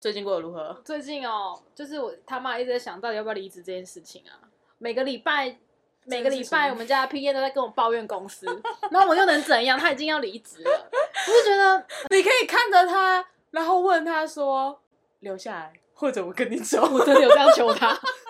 [0.00, 0.80] 最近过得如何？
[0.84, 4.38] 最近哦，就是我他妈一直在想到底要不要离职这件事情啊。
[4.78, 5.58] 每个礼拜，
[6.04, 8.46] 每个礼拜我们家的 P A 都在跟我抱怨公司，
[8.90, 9.76] 然后我又能怎样？
[9.78, 10.90] 他已经要离职了，
[11.26, 11.84] 我就觉得
[12.16, 14.80] 你可以看着他，然后问他说
[15.20, 17.98] ：“留下来，或者我跟你走。”我真的有这样求他。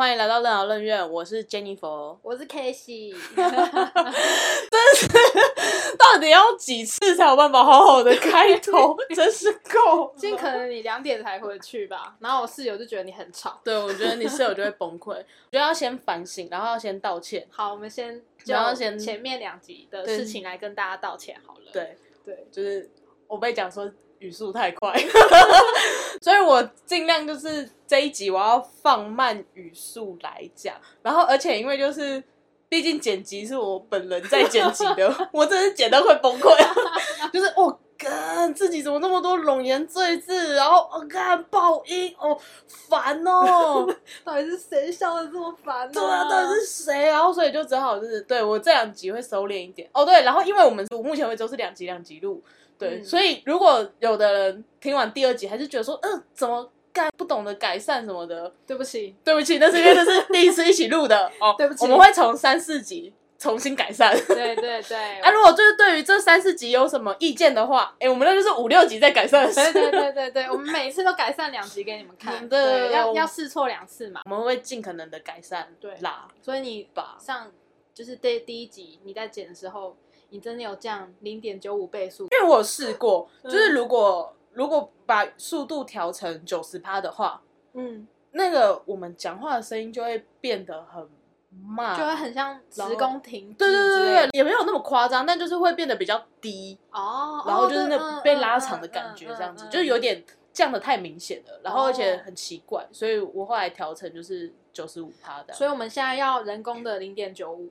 [0.00, 2.16] 欢迎来到任劳任怨，我是 Jennifer。
[2.22, 3.12] 我是 K C，
[5.98, 8.96] 到底要几次才有办法好好的开头？
[9.14, 10.14] 真是够了。
[10.16, 13.60] 今天可能你两点才回去吧，然后我室友就觉得你很吵。
[13.62, 15.10] 对，我觉得你室友就会崩溃。
[15.12, 17.46] 我觉得要先反省，然后要先道歉。
[17.50, 21.70] 好，我们先就然后先前面两集的事情来跟大家道歉好了。
[21.74, 21.94] 对，
[22.24, 22.90] 对，就是
[23.26, 24.94] 我被讲说语速太快，
[26.22, 32.22] 所以我尽量就是这一集我要放慢语速来讲，然后而且因为就是。
[32.70, 36.56] 毕竟剪辑是我本人在剪辑的， 我真是剪到快崩溃，
[37.32, 42.38] 就是我干、自己怎么那么多冗言赘字，然后我干、爆音，哦
[42.88, 43.84] 烦哦，
[44.22, 45.92] 到底是谁笑的这么烦呢？
[45.92, 47.08] 对啊，到底是谁？
[47.08, 50.04] 然后所以就只好就是对我这两集会收敛一点哦。
[50.04, 52.40] 对，然后因为我们我目前为止都是两集两集录，
[52.80, 61.54] 对，嗯所以如果有的人听完第二集还是觉得说，嗯、怎么改不懂得改善什么的，对不起，对不起，那是因为这是第一次一起录的 哦。
[61.56, 64.12] 对不起我们会从三四集重新改善。
[64.26, 69.46] 对对对， 啊，如果就是对于这三四集有什么意见的话，哎，我们那就是五六集再改善。
[69.52, 74.22] 对对对对对，我们每次都改善两集给你们看，嗯 对要要试错两次嘛。
[74.24, 77.16] 我们会尽可能的改善，对啦，所以你把。
[77.20, 77.50] 上
[77.94, 79.96] 就是第第一集你在剪的时候，
[80.30, 83.50] 你真的有降零点九五倍速，因为我有试过，嗯。
[83.50, 87.40] 就是如果如果把速度调成九十趴的话，
[87.72, 91.08] 嗯，那个我们讲话的声音就会变得很
[91.64, 99.98] 慢，就会很像职工停对对对对也没有那么夸张，但就是会变得比较低，哦，然后就是哦那被拉长的感觉，这样子，就是有。
[99.98, 105.54] 点降的太明显了，然后而且哦很奇怪，所以我后来调成就是九十五趴的。
[105.54, 107.70] 所以我们现在要人工的零点九五，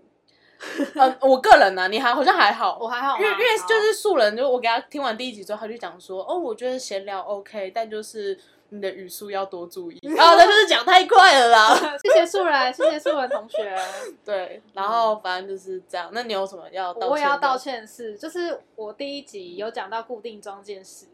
[0.95, 8.37] 嗯，我个人呢、你还好像还好，我还好吗，因为因为就是素人，就我给他听完第一集之后，他就讲说，哦，我觉得闲聊 OK，但就是
[8.69, 9.97] 你的语速要多注意。
[10.01, 11.75] 然后他就是讲太快了啦。
[12.03, 13.75] 谢谢素人，谢谢素人同学。
[14.25, 16.09] 对，然后反正就是这样。
[16.11, 17.09] 那你有什么要道歉？
[17.09, 17.57] 我也要道。
[17.57, 21.05] 歉的是，就是我第一集有讲到固定装件事，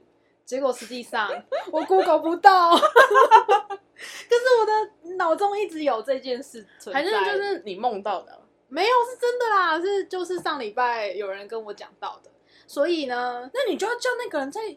[0.43, 1.29] 结果实际上
[1.71, 8.39] 我 Google 不到，可是我的脑中一直有这件事存在，还是就是你梦到的？
[8.75, 12.29] 没有是真的啦，是就是上礼拜有人跟我讲到的，
[12.67, 14.75] 所以呢，那你就要叫那个人再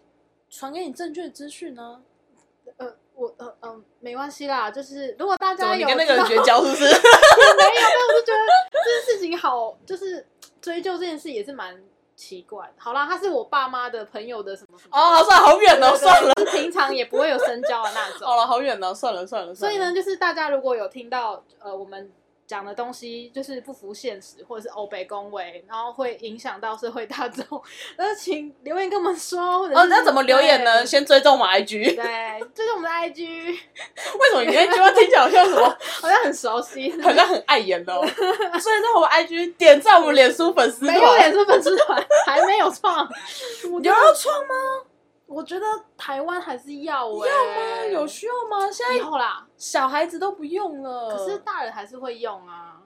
[0.49, 2.01] 传给你正确的资讯呢。
[2.77, 6.85] 呃，我呃嗯、没关系啦，就是如果大怎么家有你跟那个人知道绝交是不是？
[6.87, 8.39] 没有，没有，我就觉得
[8.71, 10.25] 这件事情好，就是
[10.61, 11.83] 追究这件事也是蛮
[12.15, 12.75] 奇怪的。
[12.77, 16.35] 好啦，他是我爸妈的朋友的什么什么哦，算了，好远哦，对对算了。
[16.35, 18.27] 就是平常也不会有深交的那种。
[18.29, 19.53] 好了，好远哦，算了算了。
[19.53, 22.13] 算了所以呢，，就是大家如果有听到呃我们
[22.49, 27.45] 讲的东西就是不符现实，或者是欧北恭维，然后会影响到社会大众，
[27.99, 29.39] 那请留言跟我们说。
[29.69, 30.85] 哦，是那怎么留言呢？
[30.87, 31.95] 先追踪我们 IG。
[31.95, 33.21] 对，追踪我们的 IG，
[33.53, 35.69] 为什么你那句话听起来好像什么？
[36.01, 36.91] 好像很熟悉。
[37.03, 38.01] 好像很碍眼哦。
[38.59, 43.07] 所以在我们 IG 点赞我们脸书粉丝团，没有脸书粉丝团，还没有创。
[43.63, 44.55] 有要创吗？
[45.29, 45.67] 我觉得
[45.97, 47.85] 台湾还是要哎、要吗？
[47.93, 48.71] 有需要吗？
[48.73, 51.11] 现在以后啦，小孩子都不用了。
[51.15, 52.77] 可是大人还是会用啊。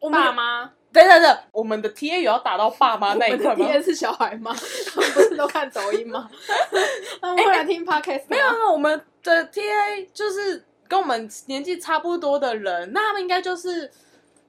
[0.00, 4.52] 我们爸妈等等等，我们的 TA 有要打到爸妈 那一块吗？T 是小孩吗？
[4.92, 6.28] 他们不是都看抖音吗？
[7.22, 8.52] 他们会来听 podcast 没有，吗？
[8.52, 13.88] 没有，我们的 TA 就是跟我们年纪差不多的人，那他们应该就是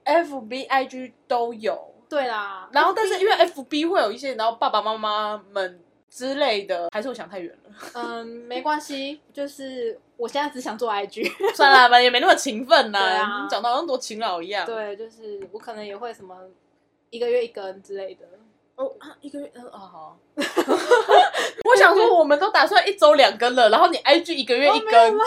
[0.06, 1.94] FB、IG 都有。
[2.09, 5.83] 对啦，然后，但是因为 FB 会有一些，然后爸爸妈妈们
[6.13, 7.74] 之类的，还是我想太远了。
[7.96, 11.28] 嗯，没关系，就是我现在只想做 IG。
[11.57, 13.00] 算了吧，也没那么勤奋啦。
[13.00, 14.63] 对啊你讲到好像多勤劳一样。
[14.66, 16.38] 对，就是我可能也会什么
[17.10, 18.25] 一个月一根之类的。
[18.75, 20.18] 哦，啊一个月，嗯，哦好。
[21.65, 25.18] 我想说，我们都打算一周两根了，然后你 IG 一个月一哦没有根，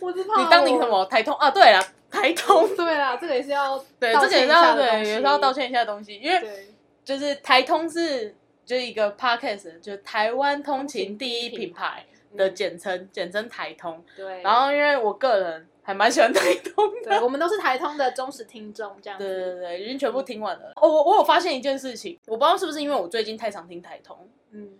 [0.00, 0.88] 我是怕你当你我什？
[0.88, 1.50] 么台通啊？
[1.50, 6.72] 对了，台通，对啦，这个也是要对，道这个也是歉一下要对，也是要道歉一下的东西，因为对。
[7.04, 8.34] 就是台通是
[8.66, 12.04] 就是一个 podcast，就是台湾通勤第一品牌
[12.36, 14.04] 的简称，简称台通。
[14.16, 19.34] 对，然后因为我个人还蛮喜欢台通的，对，我们都是台通的忠实听众，这样对子。
[19.34, 20.72] 对对，已经全部听完了。
[20.74, 24.72] 哦，我我有发现一件事情，我不知道是不是因为我最近太常听台通，嗯，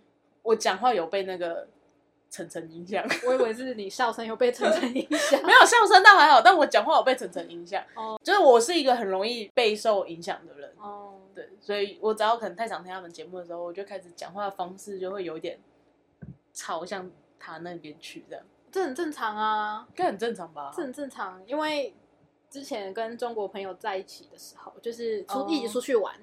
[0.43, 1.65] 我讲话有被那个
[2.29, 3.03] 晨晨影响。
[3.27, 5.41] 我以为是你笑声有被层层影响。
[5.45, 7.83] 没有笑声倒还好，但我讲话有被层层影响。
[7.95, 10.71] 哦就是我是一个很容易备受影响的人。
[10.77, 15.59] 哦，对，所以我只要可能太常听他们节目的时候，我就开始讲话的方式就会有一点
[16.53, 17.09] 朝向
[17.39, 20.71] 他那边去，这样，这很正常啊，这很正常吧？
[20.75, 21.95] 这很正常，因为
[22.49, 26.13] 之前跟中国朋友在一起的时候，就是出、哦一起出去玩，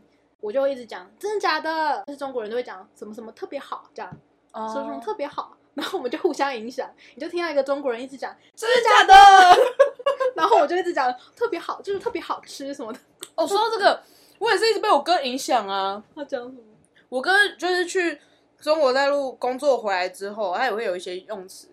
[0.41, 4.15] 我就一直讲真的假的，就是中国人都会讲什么什么特别好，这样
[4.53, 9.59] 哦说什么特别好，然后我们就互相影响，你就听到一个中国人一直讲，真的假的？
[10.37, 12.99] 然后我就一直讲特别好，就是特别好吃什么的。
[13.35, 14.01] 哦，说到这个，
[14.39, 16.03] 我也是一直被我哥影响啊。
[16.15, 16.63] 他讲什么？
[17.09, 18.21] 我哥就是去
[18.61, 21.69] 中国大陆工作回来之后，他也会有一些用词，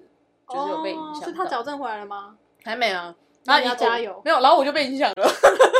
[0.49, 2.35] 就是有被影哦，响、是他矫正回来了吗？
[2.63, 3.13] 还没啊？
[3.45, 5.27] 那你他要加油没有，然后我就被影响了。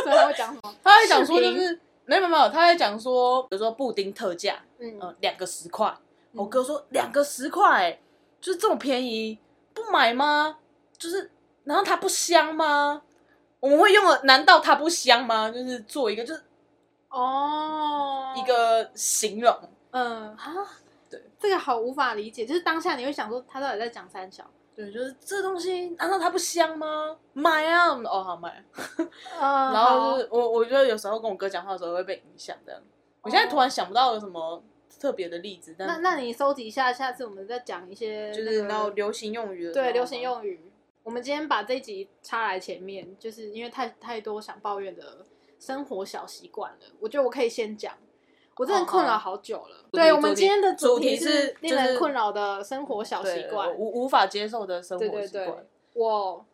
[0.04, 0.74] 所以他会讲什么？
[0.82, 5.88] 他会讲说就是没有没有他在讲说，比如说布丁特价，嗯，呃，两个十块。
[5.88, 5.98] 嗯
[6.34, 8.00] 我哥说两个十块，
[8.42, 9.38] 就是这么便宜，
[9.72, 10.58] 不买吗？
[10.98, 11.30] 就是，
[11.64, 13.00] 然后它不香吗？
[13.60, 15.48] 我们会用的，难道它不香吗？
[15.48, 16.42] 就是做一个，就是
[17.08, 19.56] 哦，一个形容。
[19.92, 20.52] 嗯哈，
[21.08, 24.44] 对，这个好无法理解，就是当下你会想说他到底在讲三小，
[24.74, 27.16] 对，就是这东西，难道它不香吗？
[27.34, 27.90] 买啊！
[27.90, 28.64] 哦，好买。
[29.38, 32.80] 呃， 然后就是我，我觉得有时候跟我哥讲话的时候会被影响这样。
[33.20, 34.60] 我现在突然想不到有什么
[35.02, 40.60] 特别的例子，但那那你收集一下，下次我们再讲一些就那个是然后流行用语的对流行用语。
[41.02, 45.26] 我们今天把这一集插来前面，就是因为太太多想抱怨的
[45.58, 46.86] 生活小习惯了。
[47.00, 47.98] 我觉得我可以先讲，
[48.56, 49.84] 我真的困扰好久了。
[49.90, 53.74] 对，我们今天的主题题是令人困扰的生活小习对惯我。
[53.74, 55.46] 无无法接受的生活对对习惯。
[55.48, 56.46] 对，我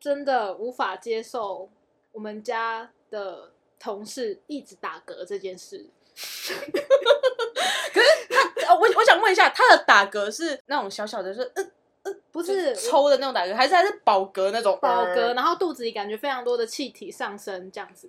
[0.00, 1.68] 真的无法接受
[2.12, 5.90] 我们家的同事一直打嗝这件事。
[8.66, 11.40] 呃，我我想问一下，他的打嗝是那种小小的，是
[12.02, 14.78] 呃不是抽的那种打嗝，还是还是饱嗝那种？
[14.80, 18.08] 饱嗝，呃然后肚子里感觉非常多的气体上升，这样子。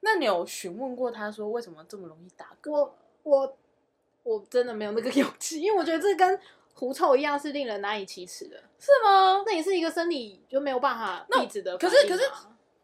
[0.00, 2.70] 那你有询问过他说为什么这么容易打嗝？
[2.70, 2.94] 我
[3.24, 3.56] 我
[4.22, 6.38] 我真的没有那个 勇气，因为我觉得这跟
[6.74, 8.56] 狐臭一样是令人难以启齿的。
[8.78, 9.42] 是吗？
[9.46, 12.30] 那也是一个生理就没有办法那抑制的可是可是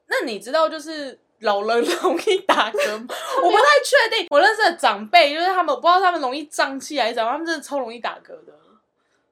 [0.07, 2.93] 那你知道就是老人容易打嗝？
[3.43, 4.27] 我不太确定。
[4.31, 8.53] 我认识的长辈就是他们，我不知道他们容易胀气还是怎么样，他们真的超容易打嗝的。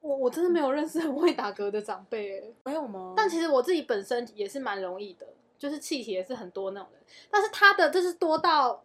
[0.00, 3.12] 我我真的没有认识很会打嗝的长辈欸，没有吗？
[3.16, 5.26] 但其实我自己本身也是蛮容易的，
[5.58, 8.82] 就是气体也是很多那种人，但是他的就是多到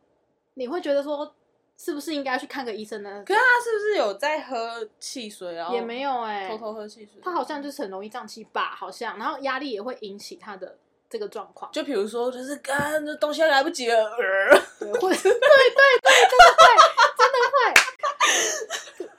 [0.56, 1.34] 你会觉得说
[1.78, 3.24] 是不是应该去看个医生呢？
[3.26, 7.22] 可是他是不是有在喝汽水，啊也没有哎、偷偷喝汽水？
[7.24, 10.78] 他好像就是很容易胀气吧，好像，然后压力也会引起他的
[11.10, 14.18] 这个状况，就比如说，就是干这东西来不及了，呃
[14.80, 15.40] 对，或者对对
[16.02, 16.62] 对，真的会，
[17.18, 17.56] 真的会。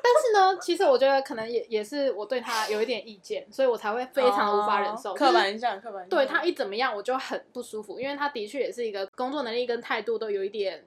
[0.02, 5.14] 但是呢，其实我觉得可能也也是我对他有一点意见，所以我才会非常无法忍受。
[5.14, 6.18] 刻板印象，刻板印象。
[6.18, 10.84] 对他一怎么样，我就很不舒服，因为他的确也是一个工作能力跟态度都有一点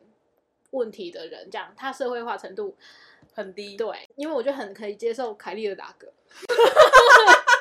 [0.71, 2.75] 问题的人，这样他社会化程度
[3.33, 3.75] 很低。
[3.75, 6.07] 对，因为我就很可以接受凯莉的打嗝，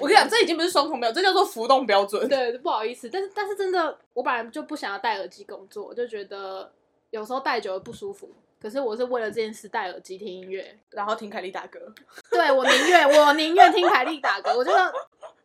[0.00, 2.28] 我跟你讲，这已经不是双重标准，这叫做浮动标准。
[2.28, 6.70] 对，不好意思，但是但是真的，我本来就不想要戴耳机工作，我就觉得
[7.10, 8.30] 有时候戴久了不舒服。
[8.60, 11.78] 可是我是为了这件事戴耳机听音乐，然后听凯莉打歌。
[12.28, 14.92] 对我宁愿我宁愿听凯莉打歌，我觉得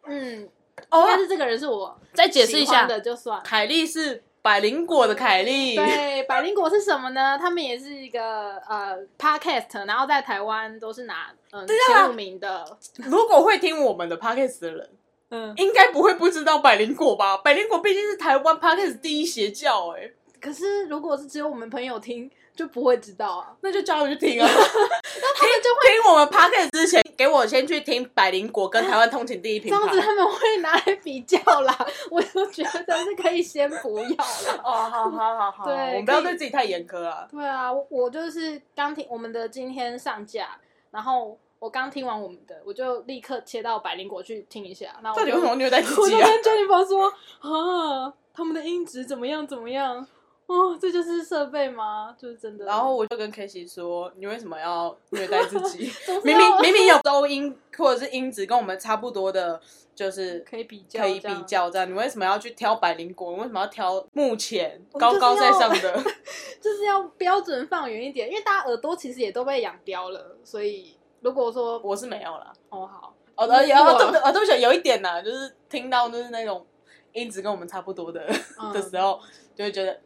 [0.05, 0.49] 嗯，
[0.89, 3.39] 哦但是这个人是我再解释一下的就算。
[3.43, 5.75] 凯莉是百灵果的凯莉。
[5.75, 7.37] 对，百灵果是什么呢？
[7.39, 12.77] 他们也是一个呃 podcast，然后在台湾都是拿嗯、啊前五名的。
[12.97, 14.89] 如果会听我们的 podcast 的人，
[15.29, 17.37] 嗯，应该不会不知道百灵果吧？
[17.37, 23.55] 百灵果毕竟是台湾 podcast 第一邪教、哎，可是如果是只有我们朋友听，就不会知道啊。
[23.61, 24.47] 那就叫他们去听啊。
[24.49, 29.79] 那他们就会听我们 podcast 之前，给我先去听百灵果跟台湾通勤第一这品牌。
[29.85, 31.77] 样子他们会拿来比较啦，
[32.11, 34.61] 我就觉得是可以先不要了。
[34.63, 37.27] 哦，好好好好，对我们不要对自己太严苛啊。
[37.31, 40.57] 对啊，我我就是刚听我们的今天上架，
[40.91, 44.95] 然后我刚听完我们的，我就立刻切到百灵果去听一下。
[45.01, 46.27] 那我就到底为什么虐待自我就己啊？
[46.27, 47.07] 跟 Jennifer 说
[47.39, 50.05] 啊，他们的音质怎么样怎么样？
[50.53, 52.15] 哦，这就是设备吗？
[52.17, 52.65] 就是真的。
[52.65, 55.91] 然后我就跟 K 西说：“你为什么要虐待自己？
[56.23, 59.59] 明明明明有收音或者是音质跟我们差不多的，
[59.95, 61.43] 就是可以比较，可以比。
[61.43, 61.89] 较这样。
[61.89, 63.31] 你为什么要去挑百灵果？
[63.33, 66.03] 你为什么要挑目前高高在上的？
[66.61, 72.53] 就是要标准放远一点，因为大家耳朵其实也都被养刁了，所以如果说我是没有了。
[72.69, 74.21] 哦好，哦，呃，有我哦，对不对？
[74.21, 76.65] 哦，对不起，有一点呢，就是听到就是那种
[77.13, 78.25] 音质跟我们差不多的
[78.61, 79.19] 嗯 的时候，
[79.55, 79.99] 就会觉得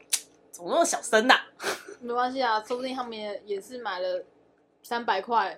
[0.58, 1.36] 怎么那么小声呐？
[2.02, 4.24] 没关系啊，说不定他们也也是买了
[4.82, 5.56] 三百块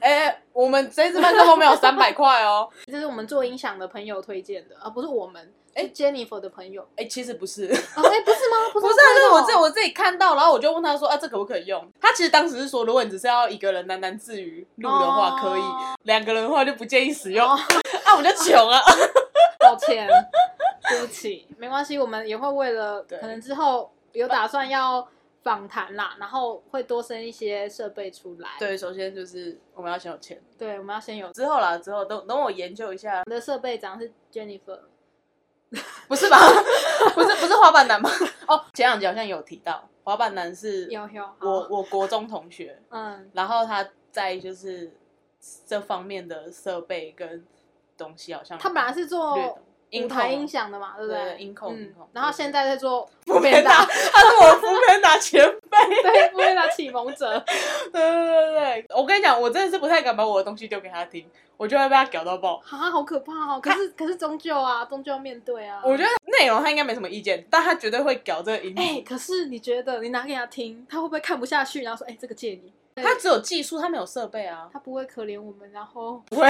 [0.00, 2.68] 哎、我们这支麦克风没有三百块哦。
[2.86, 5.52] 这是我们做音响的朋友推荐的，而不是我们。
[5.74, 6.86] 哎哎，Jennifer 的朋友。
[6.96, 8.56] 哎、其实不是，哦，哎，不是吗？
[8.74, 11.86] 不不是啊，就是我自己这我自己看到，然后我就问他说啊，这可不可以用？
[11.98, 15.62] 他其实当时是说，如果你只是要一个人喃喃自语录的话，可以；
[16.02, 17.46] 两个人的话就不建议使用。
[17.46, 17.58] 哦
[18.04, 18.80] 啊，我就穷啊。
[19.58, 20.06] 抱歉，
[20.90, 25.06] 对不起，没关系，我们也会为了可能之后有打算要
[25.42, 28.50] 访谈啦，然后会多生一些设备出来。
[28.58, 34.78] 对，首先就是我们要先有钱，对，我们要先有之后啦，之后等等我研究一下我，们的设备长是 Jennifer，
[36.06, 36.38] 不是吧？
[37.14, 38.10] 不是不是滑板男吗？
[38.46, 44.92] 哦，前两集好像有提到，滑板男是有有我我国中同学，嗯然后他在就是
[45.66, 47.44] 这方面的设备跟
[47.96, 49.58] 东西好像他本来是做
[49.92, 51.36] 舞台音响的嘛，对不对？
[51.38, 55.78] 音控嗯音控然后现在在做副片打， 他是我副片打前辈。
[56.02, 57.38] 对副片打启蒙者，
[57.92, 62.56] 对对对对，我跟你讲，我真的是不太敢把我的东西丢给他听，我就会被他搞到爆。
[62.70, 63.60] 啊，好可怕哦！
[63.62, 65.80] 可是可是终究啊，终究要面对啊。
[65.84, 66.08] 我觉得
[66.38, 68.74] 内容他应该没什么意见，但他绝对会搞这个音。
[68.78, 72.72] 哎、可是你觉得你拿给他听，他会不会看不下去，然后说：“哎、这个借你。
[72.94, 76.46] 他只有技术，他没有设备啊”，他不会可怜我们，然后不会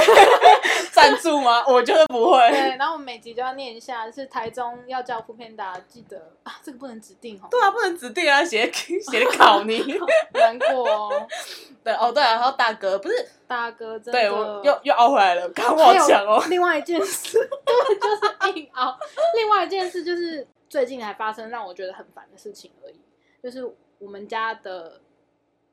[1.03, 1.65] 赞助吗？
[1.69, 2.39] 我觉得不会。
[2.51, 9.83] 对，然后我们每集就要念一下，是台中要叫副片达，记得啊，这个不能指定哦，对啊，不能指定啊，写 写考你。
[10.35, 11.29] 难过哦，
[11.85, 14.13] 对哦，对啊，然后大哥不是，大哥真的。
[14.13, 16.43] 对我又又熬回来了，刚我还有讲哦。
[16.49, 18.97] 另外一件事，就是硬熬。
[19.37, 23.01] 另外一件事就是最近还发生让我觉得很烦的事情而已，
[23.43, 23.65] 就是
[23.99, 25.01] 我们家的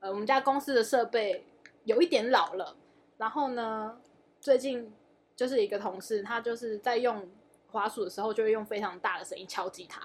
[0.00, 1.44] 呃，我们家公司的设备
[1.84, 2.76] 有一点老了，
[3.18, 3.98] 然后呢，
[4.40, 4.92] 最近
[5.40, 7.26] 就是一个同事，他就是在用
[7.72, 10.02] 滑鼠的时候，就会用非常大的声音敲击它，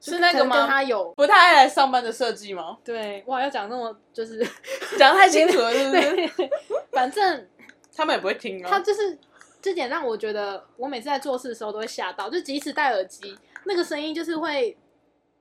[0.00, 0.66] 是那个可能跟吗？
[0.66, 2.78] 他有不太爱来上班的设计吗？
[2.82, 4.38] 对哇，要讲那么就是
[4.96, 6.00] 讲得太清楚了，是不是？
[6.16, 6.50] 对，
[6.90, 7.46] 反正
[7.94, 8.70] 他们也不会听啊。
[8.70, 9.18] 他就是
[9.60, 14.74] 这点让我觉得，我每次在做事的时候都会吓到，就即使戴耳机，那个声音就是会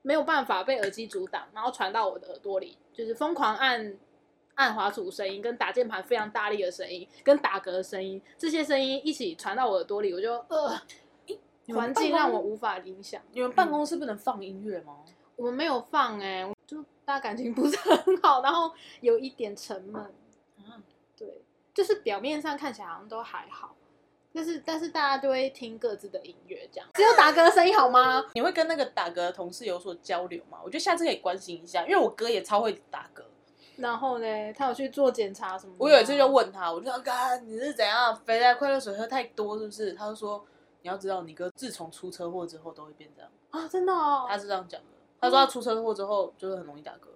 [0.01, 3.95] 没有办法被耳机阻挡，然后传到我的耳朵里，就是疯狂按
[4.57, 10.81] 按滑鼠声音，跟打键盘非常大力的声音，跟打嗝的声音，这些声音一起传到我耳朵里，我就呃，
[11.75, 13.21] 环境让我无法影响。
[13.31, 14.97] 你们办公室不能放音乐吗？
[15.35, 18.71] 我们没有放哎、就大家感情不是很好，然后
[19.01, 20.03] 有一点沉闷。
[20.57, 20.83] 嗯
[21.15, 23.75] 对，就是表面上看起来好像都还好，
[24.33, 28.25] 但是但是大家都会听各自的音乐，这样只有打嗝的声音好吗？
[28.33, 30.57] 你会跟那个打嗝的同事有所交流吗？
[30.63, 33.21] 我觉得下次可以关心一下，因为我哥也超会打嗝。
[33.77, 35.77] 然后呢，他有去做检查什么的吗？
[35.79, 37.11] 我有一次就问他，我就说：“哥，
[37.45, 40.43] 你是怎样肥宅快乐水喝太多是不是？”他就说
[40.81, 43.31] ：“你要知道，你哥自从出车祸之后都会变这样。
[43.51, 44.25] 啊，真的哦。
[44.27, 44.87] 他是这样讲的。
[45.19, 47.07] 他说他出车祸之后就是很容易打嗝。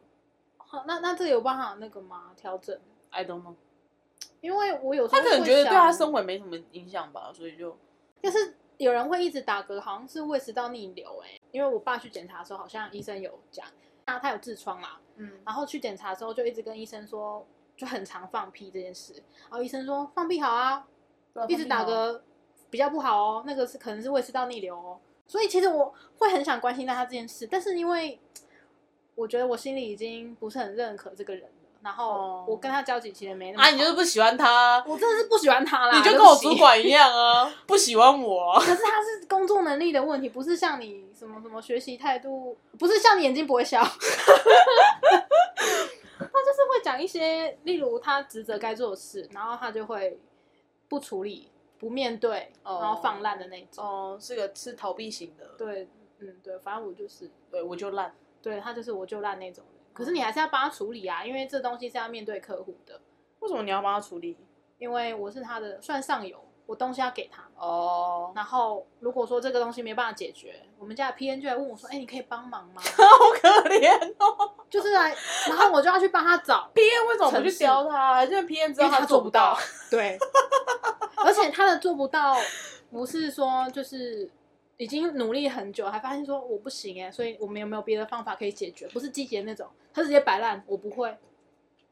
[0.58, 2.32] 好，那那这个有办法那个吗？
[2.36, 2.77] 调整
[3.10, 3.56] ？I don't know，
[4.39, 7.77] 因为我有时候他可能会觉得对他想生活没什么影响吧，所以就
[8.22, 13.68] 就是有人会一直打嗝，好像是胃食道逆流哎、因为我爸去检查的时候，好像医生有讲，
[14.13, 19.13] 他他有痔疮啦，嗯，然后去检查的时候就一直跟医生说，就很常放屁这件事，
[19.50, 20.88] 然后医生说放屁好啊，
[21.48, 22.22] 一直打嗝
[22.70, 28.20] 比较不好哦，那个是可能是胃食道逆流哦，所以其实我会很想关心到他这件事，但是因为
[29.15, 38.60] 我觉得我心里已经不是很认可这个人了，然后哦我跟他交集其实没那么啊，你就是不喜欢他，我真的是不喜欢他啦，你就跟我主管一样啊， 不喜欢我啊。
[38.60, 43.82] 可是他是工作能力的问题，不是像你什么什么学习态度，不是像你眼睛不会笑。
[46.34, 50.20] 他就是会讲一些，例如他职责该做的事，然后他就会
[50.88, 53.84] 不处理、不面对，哦然后放烂的那种。
[53.84, 58.14] 哦，是个是逃避型的，对，嗯，对，反正我就是，对我就烂。
[58.42, 59.71] 对他就是我就烂那种人。
[59.94, 63.00] 可是你还是要帮他处理啊，因为这东西是要面对客户的，
[63.40, 64.38] 为什么你要帮他处理？
[64.78, 67.44] 因为我是他的算上游，我东西要给他。
[67.56, 72.82] 哦，然后如果说这个东西没办法解决，我们家的 PN 就来问我说：“哎、你可以帮忙吗？
[72.82, 74.52] ”好可怜哦。
[74.70, 75.16] 就是来，
[75.50, 78.24] 然后我就要去帮他找，PN，为什么不去教他？
[78.26, 79.56] 因为 PN 知道他做做不到。
[79.92, 80.18] 对，
[81.18, 82.36] 而且他的做不到，
[82.90, 84.32] 不是说就是
[84.78, 88.88] 已经努力很久，还发现说我不行哎，所以我们有没有别的方法可以解决？
[88.88, 91.18] 不是积极的那种，他直接摆烂，我不会。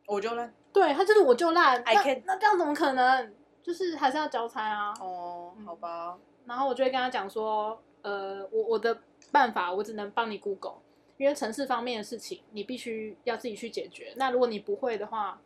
[0.07, 0.53] 我就烂。
[0.71, 3.33] 对他就是我就烂，I 那那这样怎么可能？
[3.61, 4.93] 就是还是要交差啊。
[4.99, 6.17] 哦，好吧。
[6.45, 8.97] 然后我就会跟他讲说，呃，我我的
[9.31, 10.77] 办法我只能帮你 Google，
[11.17, 14.13] 因为城市方面的事情你必须要自己去解决。
[14.15, 15.39] 那如果你不会的话，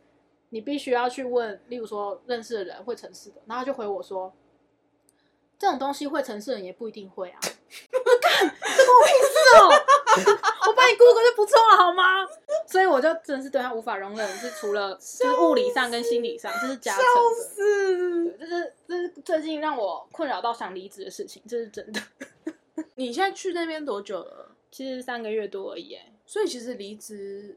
[0.50, 4.32] 你必须要去问，例如说认识的人会城市的，然后他就回我说，
[5.58, 7.38] 这种东西会城市人也不一定会啊。
[7.42, 9.68] 我 说干，这关我屁事哦！
[10.68, 12.26] 我帮你 Google 就不错了好吗？
[12.66, 17.10] 所以我就真的是对他无法容忍，是除了就是物理上跟心理上，这是加成的。
[18.38, 22.00] 这是这是最近让我困扰到想离职的事情，这是真的。
[22.96, 24.50] 你现在去那边多久了？
[24.70, 27.56] 其实三个月多而已，哎，所以其实离职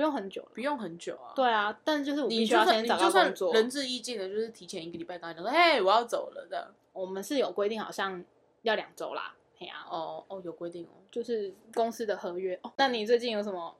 [0.00, 0.48] 不用很久了。
[0.54, 1.32] 不用很久啊。
[1.36, 3.52] 对啊，但就是我必你就须要先找到工作。
[3.52, 6.72] 仁至义尽的，就是提前一个礼拜跟他讲说，嘿，我要走了的。
[6.94, 8.24] 我们是有规定，好像
[8.62, 9.34] 要两周啦。
[9.58, 10.96] 嘿呀、哦哦，有规定哦。
[11.10, 12.58] 就是公司的合约。
[12.62, 13.76] 哦，那你最近有什么？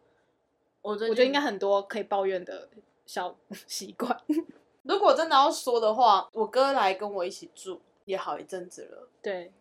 [0.82, 2.68] 我最我觉得应近该很多可以抱怨的
[3.06, 3.34] 小
[3.66, 4.14] 习惯。
[4.84, 9.08] 如果真的要说的话，我哥来跟我一起住也好一阵子了。
[9.22, 9.52] 对，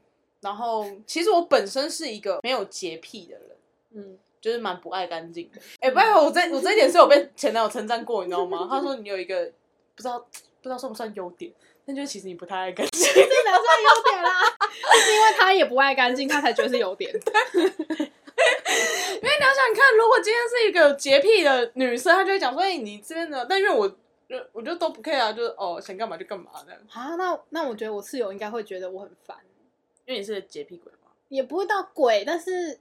[0.42, 3.58] 然后其实我本身是一个没有洁癖的人，
[3.92, 5.60] 嗯，就是蛮不爱干净的。
[5.80, 8.68] 哎、拜托，我这我这一点是有被前男友称赞过，你知道吗？
[8.70, 9.46] 他说你有一个
[9.96, 11.52] 不知道不知道算不算优点，
[11.86, 13.08] 但就是其实你不太爱干净。
[13.14, 14.32] 这哪算优点啦？
[15.06, 17.12] 是因为他也不爱干净，他才觉得是优点。
[18.42, 26.80] 因为你要想想看，如果今天是一个有洁癖的女生，她就会讲说：“哎、你这边的。”但因为我就我就都不 care 啊，就是哦想干嘛就干嘛这样。
[26.94, 29.36] 啊，那那我觉得我室友应该会觉得我很烦，
[30.06, 31.12] 因为你是个洁癖鬼嘛。
[31.28, 32.80] 也不会到鬼，但是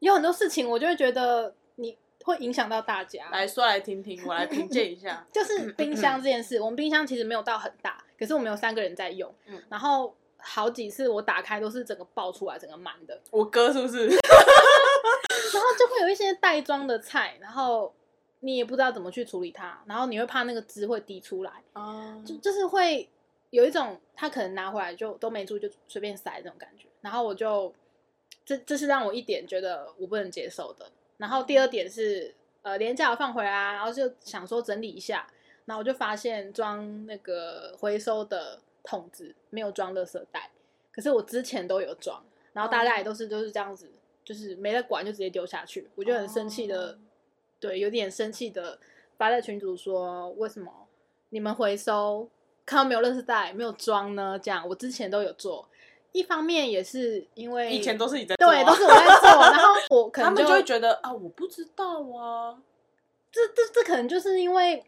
[0.00, 3.28] 有很多事情我就会觉得你会影响到大家。
[3.30, 5.26] 来说来听听，我来评鉴一下。
[5.32, 14.06] 就是冰箱这件事，我们冰箱其实没有到很大，可是我们有三个人在用，嗯然后好几次我打开都是整个爆出来，整个满的，我哥是不是？
[14.06, 17.92] 然后就会有一些袋装的菜，然后
[18.40, 23.08] 你也不知道怎么去处理它，然后你会怕那个汁会滴出来，啊就就是会
[23.50, 27.72] 有一种他可能拿回来就都没注意就随便塞那种感觉，然后我就
[28.48, 30.90] 这这是让我一点觉得我不能接受的。
[31.18, 35.28] 然后第二点是呃廉价放回来啊，然后就想说整理一下，
[35.66, 40.50] 然后我就发现装那个回收的桶子没有装垃圾袋，
[40.90, 42.24] 可是我之前都有装，
[42.54, 43.90] 然后大家也都是就是这样子，
[44.24, 46.98] 就是没得管就直接丢下去，我就很生气的，哦。
[47.60, 48.78] 对，有点生气的
[49.18, 50.72] 发在群主说为什么
[51.30, 52.30] 你们回收
[52.64, 54.38] 看到没有垃圾袋没有装呢？
[54.40, 55.68] 这样我之前都有做，
[56.12, 62.60] 一方面也是因为以前都是你在做啊对，都是我在做， 然后我可能他们就会觉得啊，我不知道啊。
[63.30, 64.82] 这这这可能就是因为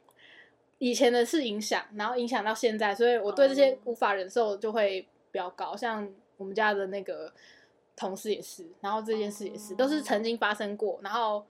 [0.79, 5.77] 以前的是影响，然后影响到现在，所以我对这些哦无法忍受就会比较高。
[5.77, 7.31] 像我们家的那个
[7.95, 11.45] 同事也是，然后这件事也是，哦都是曾经发生过，然后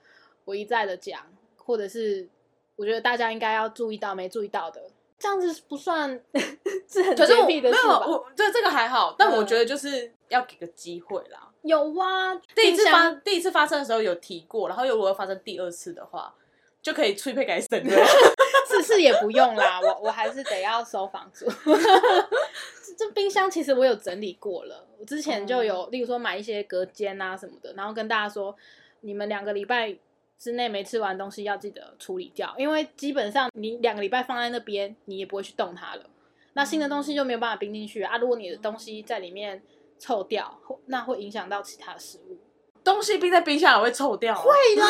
[0.45, 1.25] 我一再的讲，
[1.57, 2.29] 或者是
[2.75, 4.90] 我觉得大家应该要注意到没注意到的，
[5.21, 6.09] 这样子不算
[6.89, 8.07] 是很可是我洁癖的没有，事吧？
[8.07, 11.49] 我对这个还好，但我嗯觉得就是要给个机会啦。
[11.63, 16.35] 有啊，第一次发第一次发生的时候有提过，然后如果要发生第二次的话，
[16.83, 17.91] 就可以催配改审了。
[18.67, 21.45] 是是也不用啦，我我还是得要收房租。
[21.45, 28.57] 这 这冰箱其实我有整理过了，我之前就有，例如说买一些隔间啊什么的，然后跟大家说，
[29.01, 29.95] 你们两个礼拜
[30.41, 36.09] 之内没吃完东西要记得处理掉，因为基本上你两个礼拜放在那边，你也不会去动它了。
[36.55, 38.17] 那新的东西就没有办法冰进去啊！
[38.17, 39.63] 如果你的东西在里面
[39.99, 42.39] 臭掉，那会影响到其他食物。
[42.83, 44.51] 东西冰在冰箱也会臭掉、啊，会。
[44.77, 44.87] 啦，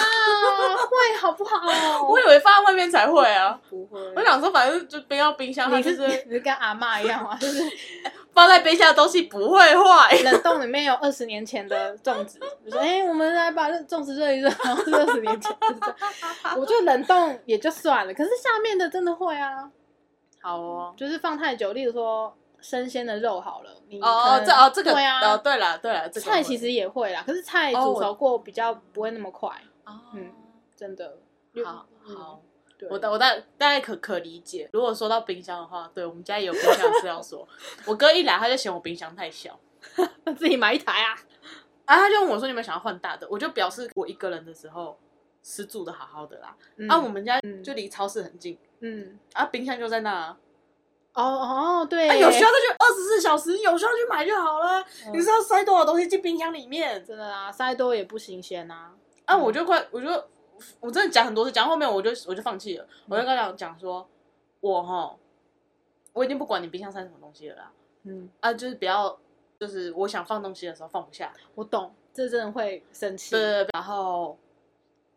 [0.77, 1.59] 会好不好？
[2.09, 3.59] 我以为放在外面才会啊。
[3.69, 4.01] 不会。
[4.15, 7.37] 我想说，反正就冰到冰箱，就是是你是跟阿嬷一样嘛？
[7.41, 7.63] 就是
[8.33, 10.17] 放在冰箱的东西不会坏。
[10.23, 15.55] 冷冻里面有二十年前的粽子，你说哎、我们来把这粽子热一热，然后是二十年前，
[16.57, 19.69] 我觉得冷冻也就算了，可是下面的真的会啊，
[20.41, 20.95] 好哦。
[20.97, 29.49] 就是放太久，例如说生鲜的肉好了，你哦，能这哦这个对啊，哦对了对了，这个会菜其实也会啦，可是菜哦我煮熟过比较不会那么快，
[29.85, 30.33] 哦嗯
[30.77, 31.19] 真的。
[31.65, 32.41] 好嗯好。
[32.79, 34.67] 对我大我大大概可可理解。
[34.73, 37.47] 如果说到冰箱的话，对我们家也有冰箱是要说，
[37.85, 39.59] 我哥一来他就嫌我冰箱太小，
[40.39, 41.13] 自己买一台啊，
[41.85, 44.99] 啊，他就问我说你们想要换大的，我就表示我一个人的时候
[45.43, 46.57] 是住的好好的啦。
[46.89, 50.39] 啊，我们家嗯就离超市很近，嗯啊，冰箱就在那啊，
[51.15, 54.81] 哦哦对，啊有需要再去二十四小时，有需要去买就好了。
[55.07, 55.13] 嗯。
[55.13, 57.05] 你是要塞多少东西进冰箱里面？
[57.05, 58.93] 真的啊，塞多也不新鲜啊，
[59.25, 60.09] 啊，我就快，我就
[60.79, 64.09] 我真的讲很多次，讲到后面我就我就放弃了，我就跟他讲讲说，
[64.61, 65.17] 我哈，
[66.13, 67.73] 我已经不管你冰箱塞什么东西了啦，
[68.05, 69.19] 嗯，啊，就是不要，
[69.59, 74.39] 就是我想放东西的时候放不下，我懂，这真的会生气，对，然后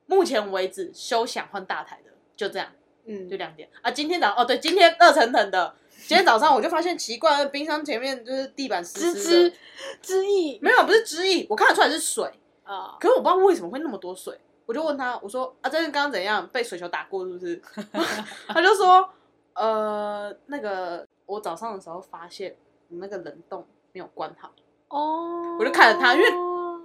[0.07, 2.69] 目前为止休想换大台的，就这样，
[3.05, 3.69] 嗯，就两点。
[3.81, 3.91] 啊。
[3.91, 5.75] 今天早上哦，对，今天热腾腾的，
[6.07, 9.57] 今天早上我就发现奇怪，冰箱前面就是地板湿知湿的知，
[10.01, 12.29] 知意没有，不是汁液，我看得出来是水，
[12.63, 16.47] 啊，可是我不知道为什么会那么多水，我就问他，我说啊，这是刚刚怎样？
[16.49, 17.61] 被水球打过是不是？
[18.47, 19.09] 他就说，
[19.53, 22.55] 呃，那个我早上的时候发现
[22.89, 24.51] 我那个冷冻没有关好，
[24.89, 26.27] 哦，我就看着他因为。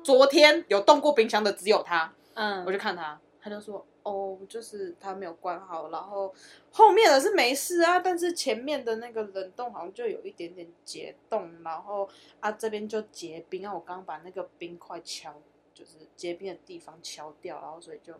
[0.05, 6.35] 昨天有动过冰箱的只有他，嗯，我就看，他他就说哦，就是他没有关好，然后
[6.73, 12.09] 后面的是没事啊，但是前面的那个冷冻好像就有一点点结冻，然后
[12.41, 15.35] 啊这边就结冰啊，我刚刚把那个冰块敲，
[15.75, 18.15] 就是结冰的地方敲掉，然后所以就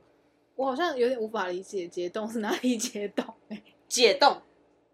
[0.57, 4.43] 我好像有点无法理解解冻是哪里解冻、欸， 解冻，